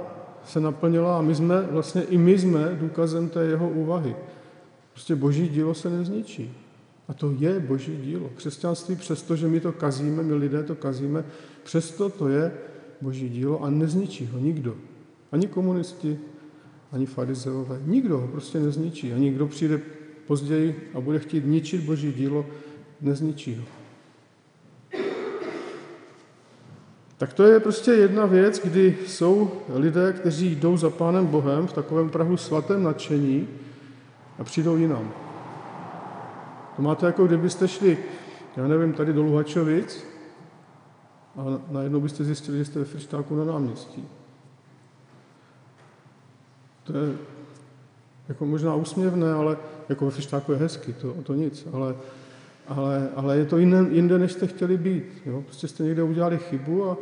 se 0.46 0.60
naplnila 0.60 1.20
a 1.20 1.22
my 1.22 1.36
jsme, 1.36 1.62
vlastně 1.62 2.02
i 2.02 2.18
my 2.18 2.40
jsme 2.40 2.76
důkazem 2.80 3.30
té 3.30 3.44
jeho 3.44 3.70
úvahy. 3.70 4.16
Prostě 4.94 5.16
boží 5.16 5.50
dílo 5.50 5.74
se 5.74 5.90
nezničí. 5.90 6.58
A 7.10 7.14
to 7.14 7.36
je 7.40 7.60
boží 7.60 7.98
dílo. 8.04 8.30
Křesťanství, 8.36 8.96
přesto, 8.96 9.36
že 9.36 9.48
my 9.48 9.60
to 9.60 9.72
kazíme, 9.72 10.24
my 10.24 10.34
lidé 10.34 10.64
to 10.64 10.76
kazíme, 10.76 11.26
přesto 11.64 12.10
to 12.10 12.28
je 12.28 12.52
boží 13.02 13.30
dílo 13.30 13.64
a 13.64 13.70
nezničí 13.70 14.26
ho 14.26 14.40
nikdo. 14.40 14.76
Ani 15.32 15.48
komunisti, 15.48 16.20
ani 16.92 17.06
farizeové. 17.06 17.82
Nikdo 17.86 18.18
ho 18.18 18.28
prostě 18.28 18.60
nezničí. 18.60 19.14
A 19.14 19.18
nikdo 19.18 19.48
přijde 19.48 19.82
později 20.28 20.92
a 20.94 21.02
bude 21.02 21.20
chtít 21.20 21.46
ničit 21.46 21.84
boží 21.84 22.14
dílo, 22.14 22.46
nezničí 23.02 23.56
ho. 23.56 23.66
Tak 27.18 27.34
to 27.34 27.44
je 27.44 27.60
prostě 27.60 27.92
jedna 27.92 28.26
věc, 28.26 28.62
kdy 28.64 28.98
jsou 29.08 29.52
lidé, 29.74 30.14
kteří 30.14 30.56
jdou 30.56 30.78
za 30.78 30.90
Pánem 30.90 31.26
Bohem 31.26 31.68
v 31.68 31.74
takovém 31.74 32.10
prahu 32.10 32.38
svatém 32.38 32.84
nadšení 32.84 33.48
a 34.40 34.44
přijdou 34.44 34.78
jinam. 34.78 35.29
To 36.80 36.84
máte 36.84 37.06
jako 37.06 37.28
kdybyste 37.28 37.68
šli, 37.68 37.98
já 38.58 38.68
nevím, 38.68 38.94
tady 38.94 39.14
do 39.14 39.24
Luhačovic 39.24 40.04
a 41.36 41.44
najednou 41.72 42.00
byste 42.00 42.24
zjistili, 42.24 42.58
že 42.58 42.66
jste 42.66 42.80
ve 42.80 42.86
Frištáku 42.86 43.36
na 43.36 43.46
náměstí. 43.46 44.08
To 46.84 46.98
je 46.98 47.14
jako 48.30 48.46
možná 48.46 48.76
úsměvné, 48.76 49.34
ale 49.34 49.58
jako 49.90 50.06
ve 50.06 50.12
Frištáku 50.12 50.52
je 50.52 50.58
hezky, 50.58 50.94
to, 50.94 51.14
to 51.24 51.34
nic, 51.34 51.68
ale, 51.74 51.96
ale, 52.68 53.10
ale 53.16 53.38
je 53.38 53.46
to 53.46 53.58
jinde, 53.58 53.86
jinde, 53.90 54.18
než 54.18 54.32
jste 54.32 54.48
chtěli 54.48 54.78
být. 54.78 55.06
Jo? 55.26 55.42
Prostě 55.42 55.68
jste 55.68 55.84
někde 55.84 56.04
udělali 56.04 56.38
chybu 56.38 56.90
a, 56.90 56.98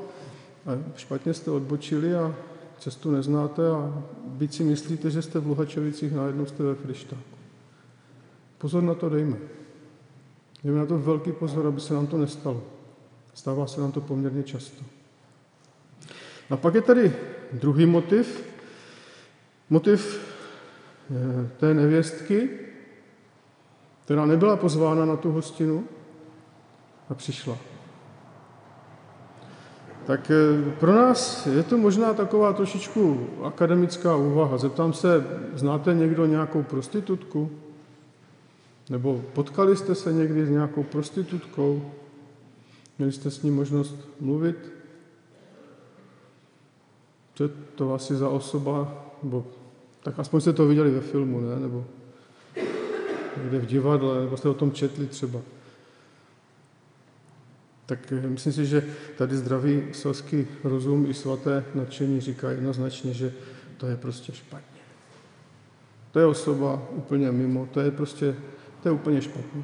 a 0.66 0.78
špatně 0.96 1.34
jste 1.34 1.52
odbočili 1.52 2.16
a 2.16 2.36
cestu 2.80 3.12
neznáte 3.12 3.70
a 3.70 4.04
byť 4.26 4.54
si 4.54 4.63
myslíte, 4.63 5.12
že 5.12 5.22
jste 5.22 5.40
v 5.40 5.48
Luhačovicích, 5.48 6.13
najednou 6.13 6.46
jste 6.46 6.63
ve 6.63 6.76
Frištáku. 6.76 7.38
Pozor 8.58 8.84
na 8.84 8.94
to 8.94 9.10
dejme. 9.10 9.38
Dejme 10.63 10.80
na 10.80 10.86
to 10.86 10.98
velký 10.98 11.32
pozor, 11.32 11.67
aby 11.67 11.82
se 11.82 11.93
nám 11.93 12.08
to 12.08 12.17
nestalo. 12.17 12.63
Stává 13.34 13.67
se 13.67 13.82
nám 13.82 13.91
to 13.91 14.02
poměrně 14.02 14.43
často. 14.43 14.84
A 16.50 16.58
pak 16.58 16.76
je 16.76 16.82
tady 16.82 17.13
druhý 17.54 17.86
motiv, 17.86 18.43
motiv 19.70 20.22
eh, 21.12 21.50
té 21.58 21.74
nevěstky, 21.74 22.50
která 24.06 24.26
nebyla 24.26 24.58
pozvána 24.58 25.06
na 25.06 25.15
tu 25.15 25.32
hostinu 25.32 25.84
a 27.10 27.13
přišla. 27.13 27.58
Tak 30.06 30.32
eh, 30.32 30.72
pro 30.80 30.96
nás 30.96 31.48
je 31.48 31.63
to 31.63 31.78
možná 31.78 32.13
taková 32.13 32.54
trošičku 32.54 33.28
akademická 33.43 34.15
úvaha. 34.15 34.58
Zeptám 34.58 34.93
se, 34.93 35.26
znáte 35.54 35.93
někdo 35.93 36.26
nějakou 36.26 36.63
prostitutku? 36.63 37.52
Nebo 38.89 39.26
potkali 39.34 39.78
jste 39.78 39.95
se 39.95 40.13
někdy 40.13 40.45
s 40.45 40.50
nějakou 40.50 40.84
prostitutkou? 40.84 41.91
Měli 42.97 43.12
jste 43.12 43.32
s 43.32 43.41
ní 43.41 43.52
možnost 43.52 43.95
mluvit? 44.19 44.58
Co 47.36 47.43
je 47.43 47.50
to 47.76 47.93
asi 47.93 48.15
za 48.15 48.30
osoba? 48.30 49.06
Nebo, 49.23 49.47
tak 50.04 50.19
aspoň 50.19 50.41
jste 50.41 50.54
to 50.54 50.67
viděli 50.67 50.91
ve 50.91 51.02
filmu, 51.02 51.39
ne? 51.41 51.60
Nebo 51.60 51.86
někde 53.38 53.60
v 53.60 53.65
divadle, 53.65 54.21
nebo 54.21 54.38
jste 54.38 54.50
o 54.50 54.54
tom 54.54 54.71
četli 54.71 55.08
třeba. 55.08 55.39
Tak 57.86 58.12
eh, 58.12 58.28
myslím 58.28 58.54
si, 58.54 58.65
že 58.65 58.86
tady 59.17 59.36
zdravý 59.36 59.84
selský 59.91 60.47
rozum 60.63 61.06
i 61.10 61.13
svaté 61.13 61.65
nadšení 61.76 62.21
říká 62.21 62.52
jednoznačně, 62.52 63.13
že 63.13 63.34
to 63.78 63.88
je 63.88 63.97
prostě 63.97 64.32
špatně. 64.34 64.82
To 66.12 66.19
je 66.19 66.26
osoba 66.26 66.88
úplně 66.91 67.32
mimo, 67.32 67.67
to 67.71 67.80
je 67.80 67.91
prostě 67.91 68.36
to 68.84 68.90
je 68.90 68.94
úplně 68.94 69.22
špatně. 69.22 69.63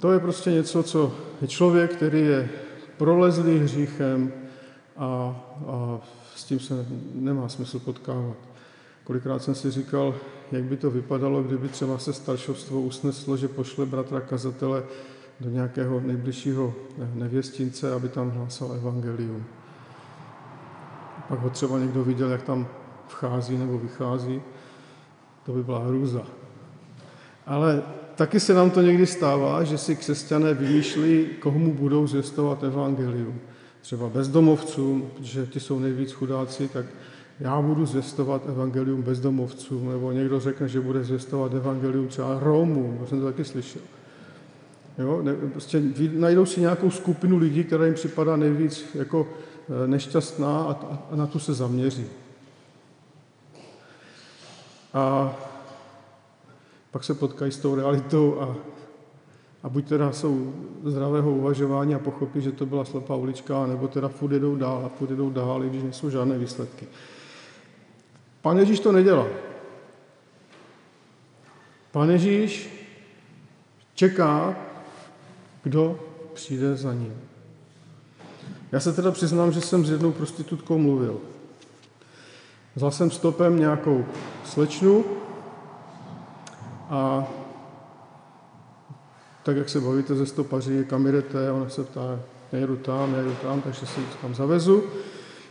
To 0.00 0.12
je 0.12 0.20
prostě 0.20 0.50
něco, 0.50 0.82
co 0.82 1.14
je 1.42 1.48
člověk, 1.48 1.96
který 1.96 2.20
je 2.20 2.48
prolezlý 2.96 3.58
hříchem 3.58 4.32
a, 4.96 5.06
a 5.66 6.00
s 6.34 6.44
tím 6.44 6.60
se 6.60 6.86
nemá 7.14 7.48
smysl 7.48 7.78
potkávat. 7.78 8.36
Kolikrát 9.04 9.42
jsem 9.42 9.54
si 9.54 9.70
říkal, 9.70 10.14
jak 10.52 10.64
by 10.64 10.76
to 10.76 10.90
vypadalo, 10.90 11.42
kdyby 11.42 11.68
třeba 11.68 11.98
se 11.98 12.12
staršovstvo 12.12 12.80
usneslo, 12.80 13.36
že 13.36 13.48
pošle 13.48 13.86
bratra 13.86 14.20
kazatele 14.20 14.82
do 15.40 15.50
nějakého 15.50 16.00
nejbližšího 16.00 16.74
nevěstince, 17.14 17.92
aby 17.92 18.08
tam 18.08 18.30
hlásal 18.30 18.72
evangelium. 18.72 19.44
Pak 21.28 21.38
ho 21.38 21.50
třeba 21.50 21.78
někdo 21.78 22.04
viděl, 22.04 22.30
jak 22.30 22.42
tam 22.42 22.68
vchází 23.08 23.58
nebo 23.58 23.78
vychází. 23.78 24.42
To 25.46 25.52
by 25.52 25.62
byla 25.62 25.78
hrůza. 25.78 26.22
Ale 27.46 27.82
taky 28.14 28.40
se 28.40 28.54
nám 28.54 28.70
to 28.70 28.82
někdy 28.82 29.06
stává, 29.06 29.64
že 29.64 29.78
si 29.78 29.96
křesťané 29.96 30.54
vymýšlí, 30.54 31.26
komu 31.40 31.58
mu 31.58 31.74
budou 31.74 32.06
zvěstovat 32.06 32.62
evangelium. 32.62 33.40
Třeba 33.80 34.08
bezdomovcům, 34.08 35.10
protože 35.16 35.46
ti 35.46 35.60
jsou 35.60 35.78
nejvíc 35.78 36.12
chudáci, 36.12 36.68
tak 36.68 36.86
já 37.40 37.60
budu 37.60 37.86
zvěstovat 37.86 38.42
evangelium 38.48 39.02
bezdomovcům, 39.02 39.88
nebo 39.88 40.12
někdo 40.12 40.40
řekne, 40.40 40.68
že 40.68 40.80
bude 40.80 41.04
zvěstovat 41.04 41.54
evangelium 41.54 42.08
třeba 42.08 42.40
Romům, 42.40 42.98
to 42.98 43.06
jsem 43.06 43.20
to 43.20 43.26
taky 43.26 43.44
slyšel. 43.44 43.82
Jo? 44.98 45.22
Ne, 45.22 45.34
prostě 45.34 45.82
najdou 46.12 46.46
si 46.46 46.60
nějakou 46.60 46.90
skupinu 46.90 47.36
lidí, 47.38 47.64
která 47.64 47.84
jim 47.86 47.94
připadá 47.94 48.36
nejvíc 48.36 48.84
jako 48.94 49.28
eh, 49.84 49.86
nešťastná 49.86 50.62
a, 50.62 50.72
a 51.10 51.16
na 51.16 51.26
tu 51.26 51.38
se 51.38 51.54
zaměří. 51.54 52.06
A 54.96 55.34
pak 56.90 57.04
se 57.04 57.14
potkají 57.14 57.52
s 57.52 57.58
tou 57.58 57.74
realitou 57.74 58.40
a, 58.40 58.56
a 59.62 59.68
buď 59.68 59.88
teda 59.88 60.12
jsou 60.12 60.54
zdravého 60.84 61.30
uvažování 61.30 61.94
a 61.94 61.98
pochopí, 61.98 62.40
že 62.40 62.52
to 62.52 62.66
byla 62.66 62.84
slepá 62.84 63.14
ulička, 63.14 63.66
nebo 63.66 63.88
teda 63.88 64.08
furt 64.08 64.32
jedou 64.32 64.56
dál 64.56 64.82
a 64.86 64.88
furt 64.88 65.10
jedou 65.10 65.30
dál, 65.30 65.64
i 65.64 65.68
když 65.68 65.82
nejsou 65.82 66.10
žádné 66.10 66.38
výsledky. 66.38 66.86
Pan 68.42 68.58
Ježíš 68.58 68.80
to 68.80 68.92
nedělá. 68.92 69.26
Pan 71.92 72.10
Ježíš 72.10 72.70
čeká, 73.94 74.56
kdo 75.62 76.00
přijde 76.34 76.76
za 76.76 76.94
ním. 76.94 77.20
Já 78.72 78.80
se 78.80 78.92
teda 78.92 79.10
přiznám, 79.10 79.52
že 79.52 79.60
jsem 79.60 79.84
s 79.84 79.90
jednou 79.90 80.12
prostitutkou 80.12 80.78
mluvil. 80.78 81.20
Vzal 82.76 82.90
jsem 82.90 83.10
stopem 83.10 83.58
nějakou 83.58 84.04
slečnu 84.44 85.04
a 86.90 87.26
tak, 89.42 89.56
jak 89.56 89.68
se 89.68 89.80
bavíte 89.80 90.14
ze 90.14 90.26
stopaří, 90.26 90.84
kam 90.84 91.06
jdete, 91.06 91.52
ona 91.52 91.68
se 91.68 91.84
ptá, 91.84 92.20
nejedu 92.52 92.76
tam, 92.76 93.12
nejedu 93.12 93.34
tam, 93.42 93.60
takže 93.62 93.86
si 93.86 94.00
tam 94.22 94.34
zavezu. 94.34 94.82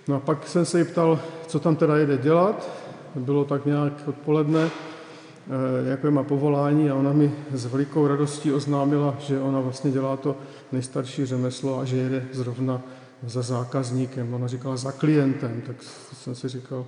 No 0.07 0.15
a 0.15 0.19
pak 0.19 0.47
jsem 0.47 0.65
se 0.65 0.79
jí 0.79 0.85
ptal, 0.85 1.19
co 1.47 1.59
tam 1.59 1.75
teda 1.75 1.97
jede 1.97 2.17
dělat. 2.17 2.69
Bylo 3.15 3.45
tak 3.45 3.65
nějak 3.65 3.93
odpoledne, 4.07 4.63
eh, 4.65 5.89
jaké 5.89 6.11
má 6.11 6.23
povolání 6.23 6.89
a 6.89 6.95
ona 6.95 7.13
mi 7.13 7.35
s 7.53 7.65
velikou 7.65 8.07
radostí 8.07 8.53
oznámila, 8.53 9.15
že 9.19 9.39
ona 9.39 9.59
vlastně 9.59 9.91
dělá 9.91 10.17
to 10.17 10.35
nejstarší 10.71 11.25
řemeslo 11.25 11.79
a 11.79 11.85
že 11.85 11.97
jede 11.97 12.25
zrovna 12.31 12.81
za 13.23 13.41
zákazníkem. 13.41 14.33
Ona 14.33 14.47
říkala 14.47 14.77
za 14.77 14.91
klientem, 14.91 15.61
tak 15.67 15.75
jsem 16.13 16.35
si 16.35 16.49
říkal, 16.49 16.85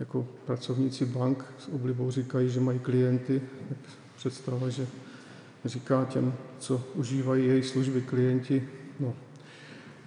jako 0.00 0.26
pracovníci 0.46 1.06
bank 1.06 1.44
s 1.58 1.68
oblibou 1.68 2.10
říkají, 2.10 2.50
že 2.50 2.60
mají 2.60 2.78
klienty, 2.78 3.42
tak 3.68 3.78
představa, 4.16 4.68
že 4.68 4.86
říká 5.64 6.04
těm, 6.04 6.32
co 6.58 6.80
užívají 6.94 7.46
její 7.46 7.62
služby 7.62 8.00
klienti. 8.00 8.68
No. 9.00 9.14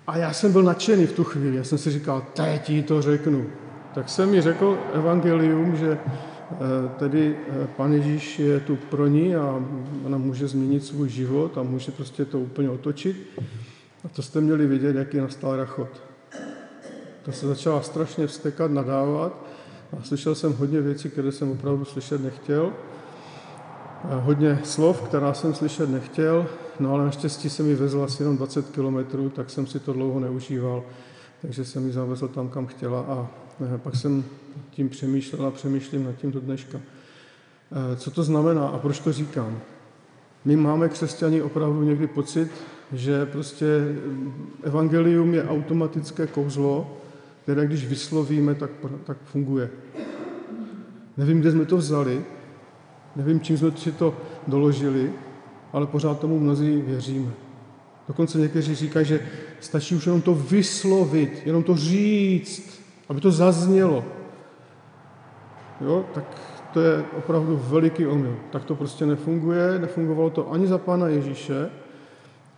A 0.07 0.17
já 0.17 0.33
jsem 0.33 0.51
byl 0.51 0.63
nadšený 0.63 1.05
v 1.05 1.13
tu 1.13 1.23
chvíli, 1.23 1.57
já 1.57 1.63
jsem 1.63 1.77
si 1.77 1.91
říkal, 1.91 2.25
teď 2.33 2.69
jí 2.69 2.83
to 2.83 3.01
řeknu. 3.01 3.45
Tak 3.93 4.09
jsem 4.09 4.29
mi 4.29 4.41
řekl 4.41 4.79
evangelium, 4.93 5.75
že 5.75 5.97
eh, 5.97 6.57
tedy 6.99 7.37
eh, 7.49 7.67
Pan 7.77 7.93
Ježíš 7.93 8.39
je 8.39 8.59
tu 8.59 8.75
pro 8.75 9.07
ní 9.07 9.35
a 9.35 9.65
ona 10.03 10.17
může 10.17 10.47
změnit 10.47 10.85
svůj 10.85 11.09
život 11.09 11.57
a 11.57 11.63
může 11.63 11.91
prostě 11.91 12.25
to 12.25 12.39
úplně 12.39 12.69
otočit. 12.69 13.41
A 14.05 14.07
to 14.07 14.21
jste 14.21 14.41
měli 14.41 14.67
vidět, 14.67 14.95
jaký 14.95 15.17
nastal 15.17 15.55
rachot. 15.55 16.03
To 17.23 17.31
se 17.31 17.47
začala 17.47 17.81
strašně 17.81 18.27
vstekat, 18.27 18.71
nadávat 18.71 19.52
a 19.99 20.03
slyšel 20.03 20.35
jsem 20.35 20.53
hodně 20.53 20.81
věcí, 20.81 21.09
které 21.09 21.31
jsem 21.31 21.51
opravdu 21.51 21.85
slyšet 21.85 22.23
nechtěl. 22.23 22.73
A 24.09 24.15
hodně 24.15 24.59
slov, 24.63 25.01
která 25.01 25.33
jsem 25.33 25.53
slyšet 25.53 25.89
nechtěl, 25.89 26.47
no 26.79 26.93
ale 26.93 27.05
naštěstí 27.05 27.49
se 27.49 27.63
mi 27.63 27.75
vezl 27.75 28.03
asi 28.03 28.23
jenom 28.23 28.37
20 28.37 28.69
kilometrů, 28.69 29.29
tak 29.29 29.49
jsem 29.49 29.67
si 29.67 29.79
to 29.79 29.93
dlouho 29.93 30.19
neužíval, 30.19 30.83
takže 31.41 31.65
jsem 31.65 31.85
ji 31.85 31.93
zavezl 31.93 32.27
tam, 32.27 32.49
kam 32.49 32.65
chtěla 32.65 32.99
a 32.99 33.27
eh, 33.75 33.77
pak 33.77 33.95
jsem 33.95 34.23
tím 34.71 34.89
přemýšlel 34.89 35.45
a 35.45 35.51
přemýšlím 35.51 36.05
nad 36.05 36.15
tím 36.15 36.31
do 36.31 36.39
dneška. 36.39 36.79
Eh, 37.71 37.95
co 37.95 38.11
to 38.11 38.23
znamená 38.23 38.67
a 38.67 38.77
proč 38.77 38.99
to 38.99 39.13
říkám? 39.13 39.59
My 40.45 40.55
máme 40.55 40.89
křesťani 40.89 41.41
opravdu 41.41 41.83
někdy 41.83 42.07
pocit, 42.07 42.51
že 42.93 43.25
prostě 43.25 43.65
evangelium 44.63 45.33
je 45.33 45.47
automatické 45.47 46.27
kouzlo, 46.27 46.97
které 47.43 47.65
když 47.65 47.85
vyslovíme, 47.85 48.55
tak, 48.55 48.69
tak 49.03 49.17
funguje. 49.23 49.69
Nevím, 51.17 51.39
kde 51.39 51.51
jsme 51.51 51.65
to 51.65 51.77
vzali, 51.77 52.25
nevím, 53.15 53.39
čím 53.39 53.57
jsme 53.57 53.71
si 53.71 53.91
to 53.91 54.15
doložili, 54.47 55.13
ale 55.73 55.87
pořád 55.87 56.19
tomu 56.19 56.39
mnozí 56.39 56.81
věříme. 56.81 57.31
Dokonce 58.07 58.37
někteří 58.37 58.75
říkají, 58.75 59.05
že 59.05 59.19
stačí 59.59 59.95
už 59.95 60.05
jenom 60.05 60.21
to 60.21 60.35
vyslovit, 60.35 61.41
jenom 61.45 61.63
to 61.63 61.75
říct, 61.75 62.83
aby 63.09 63.21
to 63.21 63.31
zaznělo. 63.31 64.05
Jo, 65.81 66.05
tak 66.13 66.23
to 66.73 66.81
je 66.81 67.03
opravdu 67.17 67.61
veliký 67.67 68.07
omyl. 68.07 68.35
Tak 68.51 68.65
to 68.65 68.75
prostě 68.75 69.05
nefunguje, 69.05 69.79
nefungovalo 69.79 70.29
to 70.29 70.51
ani 70.51 70.67
za 70.67 70.77
Pána 70.77 71.07
Ježíše, 71.07 71.69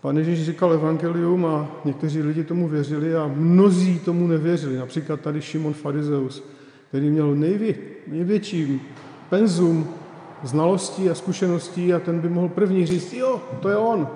Pan 0.06 0.18
Ježíš 0.18 0.46
říkal 0.46 0.74
evangelium 0.74 1.46
a 1.46 1.82
někteří 1.86 2.22
lidi 2.22 2.44
tomu 2.44 2.68
věřili 2.68 3.16
a 3.16 3.32
mnozí 3.36 4.00
tomu 4.00 4.28
nevěřili. 4.28 4.78
Například 4.78 5.22
tady 5.22 5.42
Šimon 5.42 5.74
Farizeus, 5.74 6.44
který 6.88 7.10
měl 7.10 7.36
nejvě, 7.36 7.76
největší 8.08 8.82
penzum 9.30 9.90
znalostí 10.44 11.10
a 11.10 11.16
zkušeností 11.16 11.94
a 11.94 12.00
ten 12.00 12.20
by 12.20 12.30
mohl 12.30 12.50
první 12.50 12.86
říct, 12.86 13.14
jo, 13.14 13.42
to 13.62 13.70
je 13.70 13.78
on, 13.78 14.10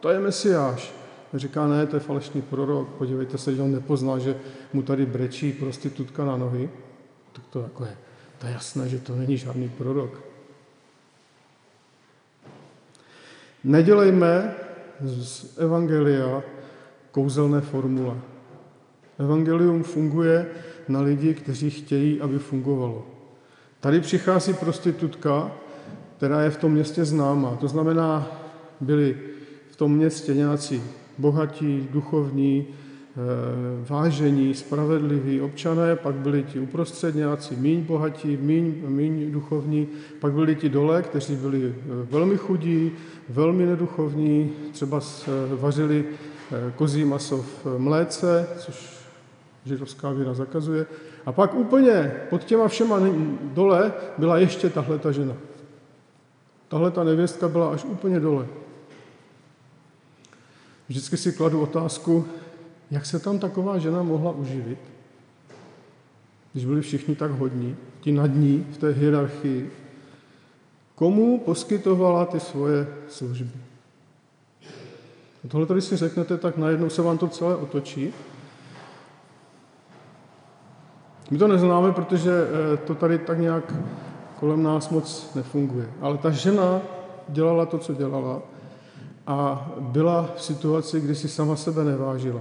to 0.00 0.10
je 0.10 0.20
Mesiáš. 0.20 0.92
A 1.34 1.38
říká, 1.38 1.66
ne, 1.66 1.86
to 1.86 1.96
je 1.96 2.00
falešný 2.00 2.42
prorok, 2.42 2.88
podívejte 2.88 3.38
se, 3.38 3.54
že 3.54 3.62
on 3.62 3.72
nepoznal, 3.72 4.20
že 4.20 4.36
mu 4.72 4.82
tady 4.82 5.06
brečí 5.06 5.52
prostitutka 5.52 6.24
na 6.24 6.36
nohy. 6.36 6.70
Tak 7.32 7.44
to 7.50 7.60
jako 7.60 7.84
je, 7.84 7.96
to 8.38 8.46
je 8.46 8.52
jasné, 8.52 8.88
že 8.88 8.98
to 8.98 9.16
není 9.16 9.36
žádný 9.36 9.68
prorok. 9.68 10.20
Nedělejme 13.64 14.54
z 15.02 15.58
Evangelia 15.58 16.42
kouzelné 17.10 17.60
formule. 17.60 18.14
Evangelium 19.18 19.82
funguje 19.82 20.46
na 20.88 21.00
lidi, 21.00 21.34
kteří 21.34 21.70
chtějí, 21.70 22.20
aby 22.20 22.38
fungovalo. 22.38 23.06
Tady 23.80 24.00
přichází 24.00 24.54
prostitutka, 24.54 25.52
která 26.16 26.42
je 26.42 26.50
v 26.50 26.56
tom 26.56 26.72
městě 26.72 27.04
známá. 27.04 27.56
To 27.56 27.68
znamená, 27.68 28.30
byli 28.80 29.16
v 29.70 29.76
tom 29.76 29.92
městě 29.94 30.34
nějací 30.34 30.82
bohatí, 31.18 31.88
duchovní, 31.92 32.66
vážení, 33.88 34.54
spravedliví 34.54 35.40
občané, 35.40 35.96
pak 35.96 36.14
byli 36.14 36.42
ti 36.42 36.60
uprostřed 36.60 37.14
nějací 37.14 37.56
míň 37.56 37.80
bohatí, 37.80 38.36
míň, 38.36 38.74
míň 38.86 39.32
duchovní, 39.32 39.88
pak 40.20 40.32
byli 40.32 40.56
ti 40.56 40.68
dole, 40.68 41.02
kteří 41.02 41.36
byli 41.36 41.74
eh, 41.76 41.82
velmi 42.10 42.36
chudí, 42.36 42.92
velmi 43.28 43.66
neduchovní, 43.66 44.52
třeba 44.72 45.00
eh, 45.00 45.30
vařili 45.56 46.04
kozí 46.76 47.04
maso 47.04 47.42
v 47.42 47.78
mléce, 47.78 48.48
což 48.58 49.06
židovská 49.64 50.10
víra 50.10 50.34
zakazuje. 50.34 50.86
A 51.26 51.32
pak 51.32 51.54
úplně 51.54 52.12
pod 52.30 52.44
těma 52.44 52.68
všema 52.68 53.00
dole 53.42 53.92
byla 54.18 54.38
ještě 54.38 54.70
tahle 54.70 54.98
ta 54.98 55.12
žena. 55.12 55.34
Tahle 56.68 56.90
ta 56.90 57.04
nevěstka 57.04 57.48
byla 57.48 57.72
až 57.72 57.84
úplně 57.84 58.20
dole. 58.20 58.46
Vždycky 60.88 61.16
si 61.16 61.32
kladu 61.32 61.60
otázku, 61.60 62.24
jak 62.92 63.06
se 63.06 63.18
tam 63.18 63.38
taková 63.38 63.78
žena 63.78 64.02
mohla 64.02 64.30
uživit, 64.30 64.78
když 66.52 66.64
byli 66.64 66.80
všichni 66.80 67.16
tak 67.16 67.30
hodní, 67.30 67.76
ti 68.00 68.12
nad 68.12 68.26
ní 68.26 68.66
v 68.72 68.76
té 68.76 68.88
hierarchii? 68.90 69.72
Komu 70.94 71.40
poskytovala 71.40 72.26
ty 72.26 72.40
svoje 72.40 72.86
služby? 73.08 73.58
A 75.44 75.48
tohle 75.48 75.66
tady 75.66 75.80
si 75.80 75.96
řeknete, 75.96 76.38
tak 76.38 76.56
najednou 76.56 76.90
se 76.90 77.02
vám 77.02 77.18
to 77.18 77.28
celé 77.28 77.56
otočí. 77.56 78.12
My 81.30 81.38
to 81.38 81.48
neznáme, 81.48 81.92
protože 81.92 82.30
eh, 82.30 82.76
to 82.76 82.94
tady 82.94 83.18
tak 83.18 83.38
nějak 83.38 83.74
kolem 84.40 84.62
nás 84.62 84.90
moc 84.90 85.34
nefunguje. 85.34 85.88
Ale 86.00 86.18
ta 86.18 86.30
žena 86.30 86.80
dělala 87.28 87.66
to, 87.66 87.78
co 87.78 87.94
dělala 87.94 88.42
a 89.26 89.70
byla 89.78 90.30
v 90.36 90.42
situaci, 90.42 91.00
kdy 91.00 91.14
si 91.14 91.28
sama 91.28 91.56
sebe 91.56 91.84
nevážila. 91.84 92.40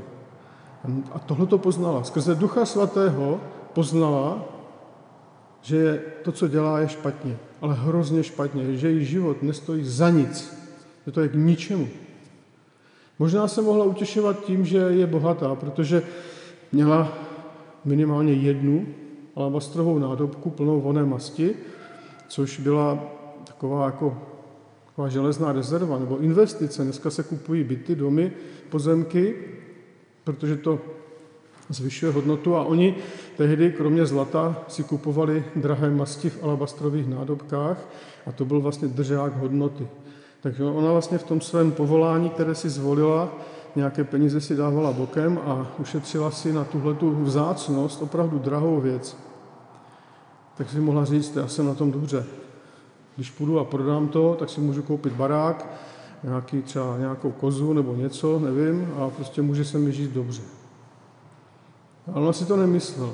A 1.11 1.19
tohle 1.19 1.47
to 1.47 1.57
poznala. 1.57 2.03
Skrze 2.03 2.35
Ducha 2.35 2.65
Svatého 2.65 3.39
poznala, 3.73 4.45
že 5.61 6.01
to, 6.23 6.31
co 6.31 6.47
dělá, 6.47 6.79
je 6.79 6.89
špatně. 6.89 7.37
Ale 7.61 7.73
hrozně 7.73 8.23
špatně. 8.23 8.77
Že 8.77 8.89
její 8.89 9.05
život 9.05 9.43
nestojí 9.43 9.83
za 9.83 10.09
nic. 10.09 10.57
Že 11.05 11.11
to 11.11 11.21
je 11.21 11.27
k 11.27 11.35
ničemu. 11.35 11.87
Možná 13.19 13.47
se 13.47 13.61
mohla 13.61 13.85
utěšovat 13.85 14.45
tím, 14.45 14.65
že 14.65 14.77
je 14.77 15.07
bohatá, 15.07 15.55
protože 15.55 16.03
měla 16.71 17.13
minimálně 17.85 18.33
jednu 18.33 18.85
alabastrovou 19.35 19.99
nádobku 19.99 20.49
plnou 20.49 20.81
voné 20.81 21.05
masti, 21.05 21.55
což 22.27 22.59
byla 22.59 22.99
taková 23.43 23.85
jako 23.85 24.17
taková 24.85 25.09
železná 25.09 25.51
rezerva 25.51 25.99
nebo 25.99 26.17
investice. 26.17 26.83
Dneska 26.83 27.09
se 27.09 27.23
kupují 27.23 27.63
byty, 27.63 27.95
domy, 27.95 28.31
pozemky, 28.69 29.35
protože 30.23 30.57
to 30.57 30.79
zvyšuje 31.69 32.12
hodnotu 32.12 32.55
a 32.55 32.63
oni 32.63 32.95
tehdy 33.38 33.71
kromě 33.71 34.05
zlata 34.05 34.63
si 34.67 34.84
kupovali 34.84 35.43
drahé 35.55 35.89
masti 35.89 36.29
v 36.29 36.43
alabastrových 36.43 37.07
nádobkách 37.07 37.77
a 38.25 38.31
to 38.31 38.45
byl 38.45 38.62
vlastně 38.62 38.88
držák 38.88 39.38
hodnoty. 39.38 39.88
Takže 40.41 40.63
ona 40.63 40.91
vlastně 40.91 41.17
v 41.17 41.23
tom 41.23 41.41
svém 41.41 41.71
povolání, 41.71 42.29
které 42.29 42.55
si 42.55 42.69
zvolila, 42.69 43.29
nějaké 43.75 44.03
peníze 44.03 44.41
si 44.41 44.55
dávala 44.55 44.91
bokem 44.91 45.39
a 45.45 45.71
ušetřila 45.79 46.31
si 46.31 46.53
na 46.53 46.63
tuhle 46.63 46.95
vzácnost 47.21 48.01
opravdu 48.01 48.39
drahou 48.39 48.81
věc. 48.81 49.17
Tak 50.57 50.69
si 50.69 50.79
mohla 50.79 51.05
říct, 51.05 51.36
já 51.36 51.47
jsem 51.47 51.65
na 51.65 51.73
tom 51.73 51.91
dobře. 51.91 52.25
Když 53.15 53.31
půjdu 53.31 53.60
a 53.60 53.63
prodám 53.63 54.07
to, 54.07 54.36
tak 54.39 54.49
si 54.49 54.62
můžu 54.62 54.81
koupit 54.81 55.13
barák, 55.13 55.67
nějaký 56.23 56.62
třeba 56.62 56.97
nějakou 56.97 57.31
kozu 57.31 57.73
nebo 57.73 57.95
něco, 57.95 58.39
nevím, 58.39 58.93
a 58.99 59.10
prostě 59.10 59.41
může 59.41 59.65
se 59.65 59.77
mi 59.77 59.91
žít 59.91 60.12
dobře. 60.12 60.41
Ale 62.13 62.23
ona 62.23 62.34
si 62.34 62.45
to 62.45 62.55
nemyslela. 62.55 63.13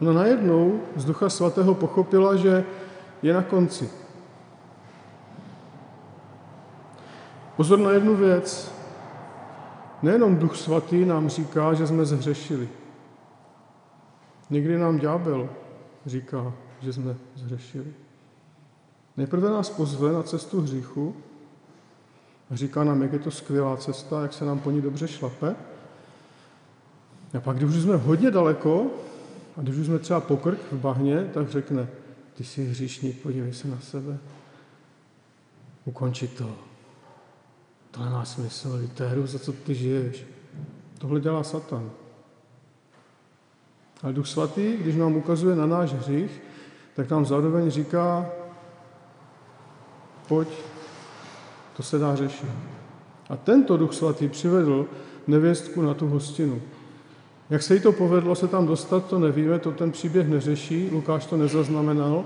Ona 0.00 0.12
najednou 0.12 0.80
z 0.96 1.04
Ducha 1.04 1.28
Svatého 1.28 1.74
pochopila, 1.74 2.36
že 2.36 2.64
je 3.22 3.34
na 3.34 3.42
konci. 3.42 3.90
Pozor 7.56 7.78
na 7.78 7.90
jednu 7.90 8.16
věc. 8.16 8.72
Nejenom 10.02 10.36
Duch 10.36 10.56
Svatý 10.56 11.04
nám 11.04 11.28
říká, 11.28 11.74
že 11.74 11.86
jsme 11.86 12.04
zhřešili. 12.04 12.68
Někdy 14.50 14.78
nám 14.78 14.98
ďábel 14.98 15.48
říká, 16.06 16.52
že 16.80 16.92
jsme 16.92 17.16
zhřešili. 17.34 17.92
Nejprve 19.16 19.50
nás 19.50 19.70
pozve 19.70 20.12
na 20.12 20.22
cestu 20.22 20.60
hříchu 20.60 21.16
a 22.50 22.56
říká 22.56 22.84
nám, 22.84 23.02
jak 23.02 23.12
je 23.12 23.18
to 23.18 23.30
skvělá 23.30 23.76
cesta, 23.76 24.22
jak 24.22 24.32
se 24.32 24.44
nám 24.44 24.60
po 24.60 24.70
ní 24.70 24.80
dobře 24.80 25.08
šlape. 25.08 25.56
A 27.36 27.40
pak, 27.40 27.56
když 27.56 27.76
už 27.76 27.82
jsme 27.82 27.96
hodně 27.96 28.30
daleko, 28.30 28.86
a 29.56 29.60
když 29.60 29.76
už 29.76 29.86
jsme 29.86 29.98
třeba 29.98 30.20
pokrk 30.20 30.58
v 30.72 30.80
bahně, 30.80 31.30
tak 31.34 31.50
řekne, 31.50 31.88
ty 32.34 32.44
jsi 32.44 32.64
hříšník, 32.64 33.22
podívej 33.22 33.52
se 33.52 33.68
na 33.68 33.80
sebe. 33.80 34.18
Ukonči 35.84 36.28
to. 36.28 36.56
To 37.90 38.04
nemá 38.04 38.24
smysl, 38.24 38.88
to 38.94 39.02
je 39.02 39.08
hru, 39.08 39.26
za 39.26 39.38
co 39.38 39.52
ty 39.52 39.74
žiješ. 39.74 40.26
Tohle 40.98 41.20
dělá 41.20 41.42
Satan. 41.42 41.90
Ale 44.02 44.12
Duch 44.12 44.26
Svatý, 44.26 44.76
když 44.76 44.96
nám 44.96 45.16
ukazuje 45.16 45.56
na 45.56 45.66
náš 45.66 45.92
hřích, 45.92 46.42
tak 46.96 47.10
nám 47.10 47.26
zároveň 47.26 47.70
říká, 47.70 48.26
pojď, 50.28 50.48
to 51.76 51.82
se 51.82 51.98
dá 51.98 52.16
řešit. 52.16 52.48
A 53.28 53.36
tento 53.36 53.76
Duch 53.76 53.94
Svatý 53.94 54.28
přivedl 54.28 54.86
nevěstku 55.26 55.82
na 55.82 55.94
tu 55.94 56.06
hostinu. 56.06 56.60
Jak 57.50 57.62
se 57.62 57.74
jí 57.74 57.80
to 57.80 57.92
povedlo 57.92 58.34
se 58.34 58.48
tam 58.48 58.66
dostat, 58.66 59.06
to 59.06 59.18
nevíme, 59.18 59.58
to 59.58 59.72
ten 59.72 59.92
příběh 59.92 60.28
neřeší, 60.28 60.88
Lukáš 60.92 61.26
to 61.26 61.36
nezaznamenal, 61.36 62.24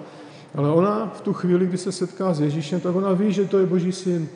ale 0.55 0.71
ona 0.71 1.13
v 1.15 1.21
tu 1.21 1.33
chvíli, 1.33 1.67
kdy 1.67 1.79
se 1.79 1.93
setká 1.93 2.35
s 2.35 2.41
Ježíšem, 2.41 2.81
tak 2.81 2.97
ona 2.97 3.13
ví, 3.13 3.33
že 3.33 3.45
to 3.45 3.59
je 3.59 3.67
Boží 3.67 3.93
syn. 3.93 4.29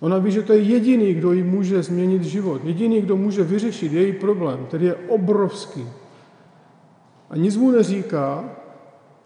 Ona 0.00 0.18
ví, 0.18 0.30
že 0.30 0.42
to 0.42 0.52
je 0.52 0.60
jediný, 0.60 1.14
kdo 1.14 1.32
jí 1.32 1.42
může 1.42 1.82
změnit 1.82 2.24
život, 2.24 2.64
jediný, 2.64 3.00
kdo 3.00 3.16
může 3.16 3.44
vyřešit 3.44 3.92
její 3.92 4.12
problém, 4.12 4.66
který 4.66 4.84
je 4.84 4.94
obrovský. 4.94 5.88
A 7.30 7.36
nic 7.36 7.56
mu 7.56 7.70
neříká 7.70 8.44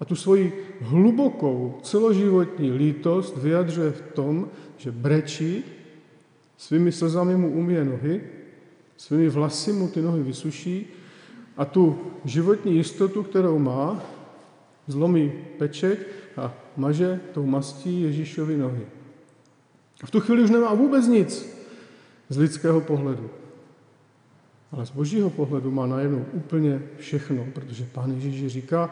a 0.01 0.05
tu 0.05 0.17
svoji 0.17 0.53
hlubokou 0.81 1.79
celoživotní 1.83 2.73
lítost 2.73 3.37
vyjadřuje 3.37 3.91
v 3.91 4.03
tom, 4.03 4.49
že 4.77 4.93
brečí, 4.93 5.65
svými 6.57 6.93
slzami 6.93 7.37
mu 7.37 7.53
umije 7.53 7.85
nohy, 7.85 8.21
svými 8.97 9.29
vlasy 9.29 9.73
mu 9.73 9.89
ty 9.89 10.03
nohy 10.03 10.23
vysuší 10.23 10.87
a 11.57 11.65
tu 11.65 11.99
životní 12.25 12.77
jistotu, 12.77 13.23
kterou 13.23 13.59
má, 13.59 14.03
zlomí 14.87 15.33
peček 15.59 16.07
a 16.37 16.55
maže 16.77 17.21
tou 17.33 17.47
mastí 17.47 18.03
Ježíšovi 18.03 18.57
nohy. 18.57 18.87
A 20.03 20.07
v 20.07 20.11
tu 20.11 20.21
chvíli 20.21 20.43
už 20.43 20.51
nemá 20.51 20.75
vůbec 20.75 21.07
nic 21.07 21.57
z 22.29 22.37
lidského 22.37 22.81
pohledu. 22.81 23.31
Ale 24.73 24.87
z 24.87 24.91
božího 24.91 25.31
pohledu 25.31 25.71
má 25.71 25.87
najednou 25.87 26.25
úplně 26.33 26.83
všechno, 26.99 27.47
protože 27.55 27.87
pán 27.93 28.13
Ježíš 28.13 28.53
říká 28.53 28.91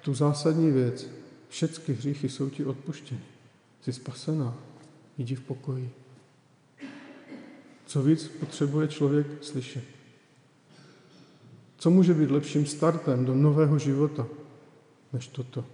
tu 0.00 0.14
zásadní 0.14 0.70
věc. 0.70 1.06
Všechny 1.48 1.94
hříchy 1.94 2.28
jsou 2.28 2.50
ti 2.50 2.64
odpuštěny. 2.64 3.20
Jsi 3.82 3.92
spasená. 3.92 4.56
Jdi 5.18 5.34
v 5.34 5.40
pokoji. 5.40 5.90
Co 7.86 8.02
víc 8.02 8.28
potřebuje 8.28 8.88
člověk 8.88 9.26
slyšet? 9.40 9.84
Co 11.78 11.90
může 11.90 12.14
být 12.14 12.30
lepším 12.30 12.66
startem 12.66 13.24
do 13.24 13.34
nového 13.34 13.78
života 13.78 14.26
než 15.12 15.26
toto? 15.26 15.64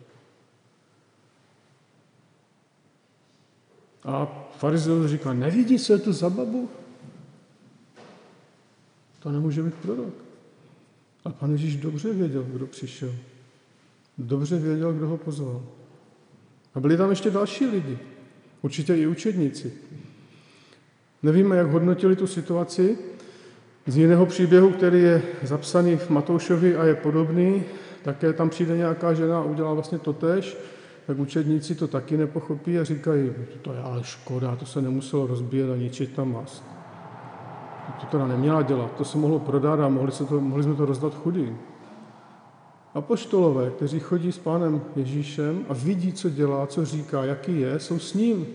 A 4.04 4.26
farizeus 4.58 5.10
říká, 5.10 5.32
nevidí, 5.32 5.78
co 5.78 5.92
je 5.92 5.98
to 5.98 6.12
za 6.12 6.30
babu? 6.30 6.70
To 9.18 9.32
nemůže 9.32 9.62
být 9.62 9.74
prorok. 9.74 10.14
A 11.24 11.30
pan 11.30 11.52
Ježíš 11.52 11.76
dobře 11.76 12.12
věděl, 12.12 12.42
kdo 12.42 12.66
přišel. 12.66 13.14
Dobře 14.18 14.58
věděl, 14.58 14.92
kdo 14.92 15.08
ho 15.08 15.16
pozval. 15.16 15.62
A 16.74 16.80
byli 16.80 16.96
tam 16.96 17.10
ještě 17.10 17.30
další 17.30 17.66
lidi, 17.66 17.98
určitě 18.62 18.96
i 18.96 19.06
učedníci. 19.06 19.72
Nevíme, 21.22 21.56
jak 21.56 21.70
hodnotili 21.70 22.16
tu 22.16 22.26
situaci. 22.26 22.98
Z 23.86 23.96
jiného 23.96 24.26
příběhu, 24.26 24.70
který 24.70 25.02
je 25.02 25.22
zapsaný 25.42 25.96
v 25.96 26.10
Matoušovi 26.10 26.76
a 26.76 26.84
je 26.84 26.94
podobný, 26.94 27.64
také 28.02 28.32
tam 28.32 28.50
přijde 28.50 28.76
nějaká 28.76 29.14
žena 29.14 29.38
a 29.38 29.44
udělá 29.44 29.74
vlastně 29.74 29.98
totéž, 29.98 30.56
tak 31.06 31.18
učedníci 31.18 31.74
to 31.74 31.88
taky 31.88 32.16
nepochopí 32.16 32.78
a 32.78 32.84
říkají, 32.84 33.32
to 33.62 33.72
je 33.72 33.78
ale 33.78 34.04
škoda, 34.04 34.56
to 34.56 34.66
se 34.66 34.82
nemuselo 34.82 35.26
rozbíjet 35.26 35.70
a 35.70 35.76
ničit 35.76 36.14
tam 36.14 36.32
mast. 36.32 36.64
To 38.00 38.06
teda 38.06 38.26
neměla 38.26 38.62
dělat, 38.62 38.96
to 38.96 39.04
se 39.04 39.18
mohlo 39.18 39.38
prodat 39.38 39.80
a 39.80 39.88
mohli, 39.88 40.12
se 40.12 40.24
to, 40.24 40.40
mohli 40.40 40.64
jsme 40.64 40.74
to 40.74 40.86
rozdat 40.86 41.14
chudým. 41.14 41.58
Apoštolové, 42.96 43.70
kteří 43.70 44.00
chodí 44.00 44.32
s 44.32 44.38
pánem 44.38 44.82
Ježíšem 44.96 45.66
a 45.68 45.74
vidí, 45.74 46.12
co 46.12 46.30
dělá, 46.30 46.66
co 46.66 46.84
říká, 46.84 47.24
jaký 47.24 47.60
je, 47.60 47.80
jsou 47.80 47.98
s 47.98 48.14
ním. 48.14 48.46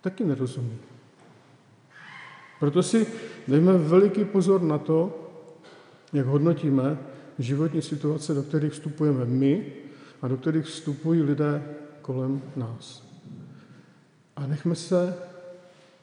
Taky 0.00 0.24
nerozumí. 0.24 0.78
Proto 2.60 2.82
si 2.82 3.06
dejme 3.48 3.78
veliký 3.78 4.24
pozor 4.24 4.62
na 4.62 4.78
to, 4.78 5.28
jak 6.12 6.26
hodnotíme 6.26 6.98
životní 7.38 7.82
situace, 7.82 8.34
do 8.34 8.42
kterých 8.42 8.72
vstupujeme 8.72 9.24
my 9.24 9.72
a 10.22 10.28
do 10.28 10.36
kterých 10.36 10.64
vstupují 10.64 11.22
lidé 11.22 11.76
kolem 12.02 12.42
nás. 12.56 13.08
A 14.36 14.46
nechme 14.46 14.74
se 14.74 15.16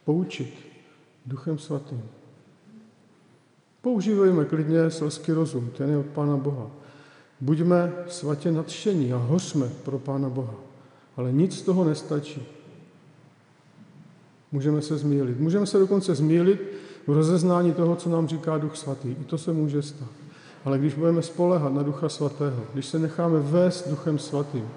poučit 0.05 0.53
Duchem 1.25 1.57
Svatým. 1.57 2.03
Používejme 3.84 4.46
klidně 4.46 4.91
selský 4.91 5.32
rozum, 5.32 5.69
ten 5.78 5.89
je 5.89 5.98
od 5.98 6.06
Pána 6.06 6.38
Boha. 6.38 6.67
Buďme 7.41 7.93
svatě 8.08 8.52
nadšení 8.52 9.13
a 9.13 9.17
hořme 9.17 9.69
pro 9.84 10.00
Pána 10.00 10.30
Boha. 10.30 10.54
Ale 11.17 11.32
nic 11.32 11.60
z 11.60 11.62
toho 11.62 11.84
nestačí. 11.84 12.46
Můžeme 14.52 14.82
se 14.82 14.98
zmílit. 14.98 15.39
Můžeme 15.39 15.65
se 15.65 15.80
dokonce 15.80 16.15
zmílit 16.15 16.62
v 17.08 17.12
rozeznání 17.12 17.74
toho, 17.74 17.96
co 17.96 18.10
nám 18.10 18.28
říká 18.28 18.58
Duch 18.58 18.78
Svatý. 18.78 19.10
I 19.10 19.24
to 19.26 19.38
se 19.38 19.54
může 19.54 19.82
stát. 19.82 20.10
Ale 20.65 20.80
když 20.80 20.93
budeme 20.93 21.22
spolehat 21.22 21.74
na 21.74 21.84
Ducha 21.84 22.10
Svatého, 22.10 22.63
když 22.74 22.86
se 22.86 23.00
necháme 23.00 23.39
vést 23.39 23.89
Duchem 23.89 24.19
Svatým, 24.19 24.67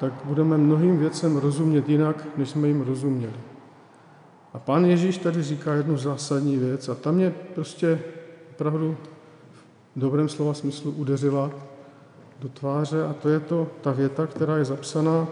tak 0.00 0.12
budeme 0.24 0.58
mnohým 0.58 0.98
věcem 0.98 1.36
rozumět 1.36 1.88
jinak, 1.88 2.28
než 2.36 2.50
jsme 2.50 2.68
jim 2.68 2.80
rozuměli. 2.80 3.40
A 4.54 4.58
pán 4.58 4.84
Ježíš 4.84 5.18
tady 5.18 5.42
říká 5.42 5.74
jednu 5.74 5.96
zásadní 5.96 6.56
věc 6.56 6.88
a 6.88 6.94
tam 6.94 7.14
mě 7.14 7.34
prostě 7.54 8.00
opravdu 8.62 8.96
v 9.96 10.00
dobrém 10.00 10.28
slova 10.28 10.54
smyslu 10.54 10.90
udeřila 10.90 11.50
do 12.40 12.48
tváře 12.48 13.04
a 13.04 13.12
to 13.12 13.28
je 13.28 13.40
to 13.40 13.66
ta 13.80 13.92
věta, 13.92 14.26
která 14.26 14.56
je 14.56 14.64
zapsaná 14.64 15.26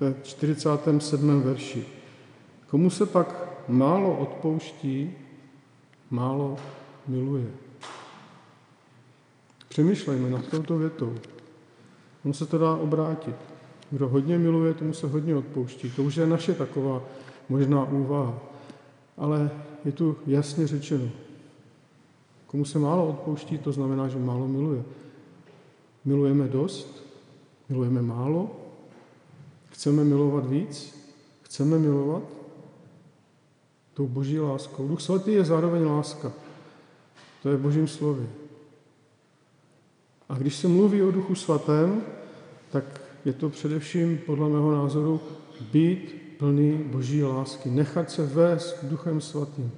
v 0.00 0.14
47. 0.22 1.42
verši. 1.42 1.86
Komu 2.70 2.90
se 2.90 3.06
pak 3.06 3.48
málo 3.68 4.18
odpouští, 4.18 5.10
málo 6.10 6.56
miluje. 7.08 7.50
Přemýšlejme 9.68 10.30
nad 10.30 10.46
touto 10.46 10.78
větou. 10.78 11.14
On 12.24 12.32
se 12.32 12.46
to 12.46 12.58
dá 12.58 12.74
obrátit. 12.74 13.36
Kdo 13.90 14.08
hodně 14.08 14.38
miluje, 14.38 14.74
tomu 14.74 14.92
se 14.92 15.06
hodně 15.06 15.36
odpouští. 15.36 15.90
To 15.90 16.02
už 16.02 16.16
je 16.16 16.26
naše 16.26 16.54
taková 16.54 17.02
možná 17.48 17.84
úvaha. 17.84 18.38
Ale 19.18 19.50
je 19.84 19.92
tu 19.92 20.16
jasně 20.26 20.66
řečeno. 20.66 21.23
Komu 22.54 22.64
se 22.64 22.78
málo 22.78 23.08
odpouští, 23.08 23.58
to 23.58 23.72
znamená, 23.72 24.08
že 24.08 24.18
málo 24.18 24.48
miluje. 24.48 24.84
Milujeme 26.04 26.48
dost? 26.48 27.02
Milujeme 27.68 28.02
málo? 28.02 28.50
Chceme 29.70 30.04
milovat 30.04 30.46
víc? 30.46 30.94
Chceme 31.42 31.78
milovat? 31.78 32.22
Tou 33.94 34.06
boží 34.06 34.40
láskou. 34.40 34.88
Duch 34.88 35.00
svatý 35.00 35.32
je 35.32 35.44
zároveň 35.44 35.86
láska. 35.86 36.32
To 37.42 37.48
je 37.48 37.56
božím 37.56 37.88
slově. 37.88 38.26
A 40.28 40.38
když 40.38 40.56
se 40.56 40.68
mluví 40.68 41.02
o 41.02 41.10
duchu 41.10 41.34
svatém, 41.34 42.02
tak 42.70 43.00
je 43.24 43.32
to 43.32 43.50
především, 43.50 44.18
podle 44.26 44.48
mého 44.48 44.72
názoru, 44.72 45.20
být 45.72 46.36
plný 46.38 46.78
boží 46.86 47.24
lásky, 47.24 47.70
nechat 47.70 48.10
se 48.10 48.26
vést 48.26 48.84
duchem 48.84 49.20
svatým. 49.20 49.72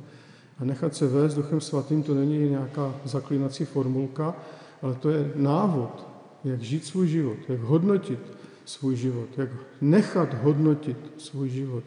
A 0.58 0.64
nechat 0.64 0.94
se 0.94 1.06
vést 1.06 1.34
duchem 1.34 1.60
svatým 1.60 2.02
to 2.02 2.14
není 2.14 2.50
nějaká 2.50 2.94
zaklínací 3.04 3.64
formulka, 3.64 4.34
ale 4.82 4.94
to 4.94 5.10
je 5.10 5.32
návod, 5.34 6.06
jak 6.44 6.62
žít 6.62 6.84
svůj 6.84 7.08
život, 7.08 7.36
jak 7.48 7.60
hodnotit 7.60 8.18
svůj 8.64 8.96
život, 8.96 9.28
jak 9.36 9.48
nechat 9.80 10.34
hodnotit 10.42 10.96
svůj 11.18 11.48
život. 11.48 11.84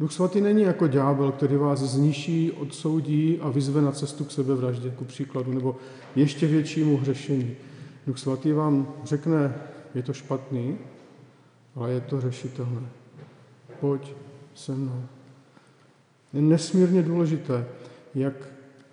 Duch 0.00 0.12
svatý 0.12 0.40
není 0.40 0.62
jako 0.62 0.86
ďábel, 0.86 1.32
který 1.32 1.56
vás 1.56 1.78
zniší, 1.78 2.52
odsoudí 2.52 3.38
a 3.40 3.48
vyzve 3.48 3.82
na 3.82 3.92
cestu 3.92 4.24
k 4.24 4.30
sebevraždě, 4.30 4.90
ku 4.90 5.04
příkladu, 5.04 5.52
nebo 5.52 5.76
ještě 6.16 6.46
většímu 6.46 6.96
hřešení. 6.96 7.56
Duch 8.06 8.18
svatý 8.18 8.52
vám 8.52 8.88
řekne, 9.04 9.54
je 9.94 10.02
to 10.02 10.12
špatný, 10.12 10.78
ale 11.74 11.92
je 11.92 12.00
to 12.00 12.20
řešitelné. 12.20 12.88
Pojď 13.80 14.14
se 14.54 14.74
mnou. 14.74 15.02
Je 16.34 16.42
nesmírně 16.42 17.02
důležité, 17.02 17.66
jak 18.14 18.34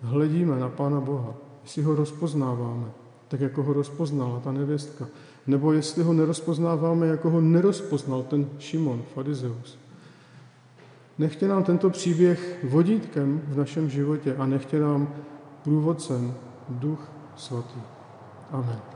hledíme 0.00 0.58
na 0.58 0.68
Pána 0.68 1.00
Boha, 1.00 1.34
jestli 1.62 1.82
ho 1.82 1.94
rozpoznáváme, 1.94 2.86
tak 3.28 3.40
jako 3.40 3.62
ho 3.62 3.72
rozpoznala 3.72 4.40
ta 4.40 4.52
nevěstka, 4.52 5.06
nebo 5.46 5.72
jestli 5.72 6.02
ho 6.02 6.12
nerozpoznáváme, 6.12 7.06
jako 7.06 7.30
ho 7.30 7.40
nerozpoznal 7.40 8.22
ten 8.22 8.46
Šimon, 8.58 9.02
farizeus. 9.14 9.78
Nechtě 11.18 11.48
nám 11.48 11.64
tento 11.64 11.90
příběh 11.90 12.64
vodítkem 12.64 13.42
v 13.48 13.56
našem 13.56 13.90
životě 13.90 14.36
a 14.36 14.46
nechtě 14.46 14.80
nám 14.80 15.14
průvodcem 15.64 16.34
Duch 16.68 17.12
Svatý. 17.36 17.80
Amen. 18.50 18.91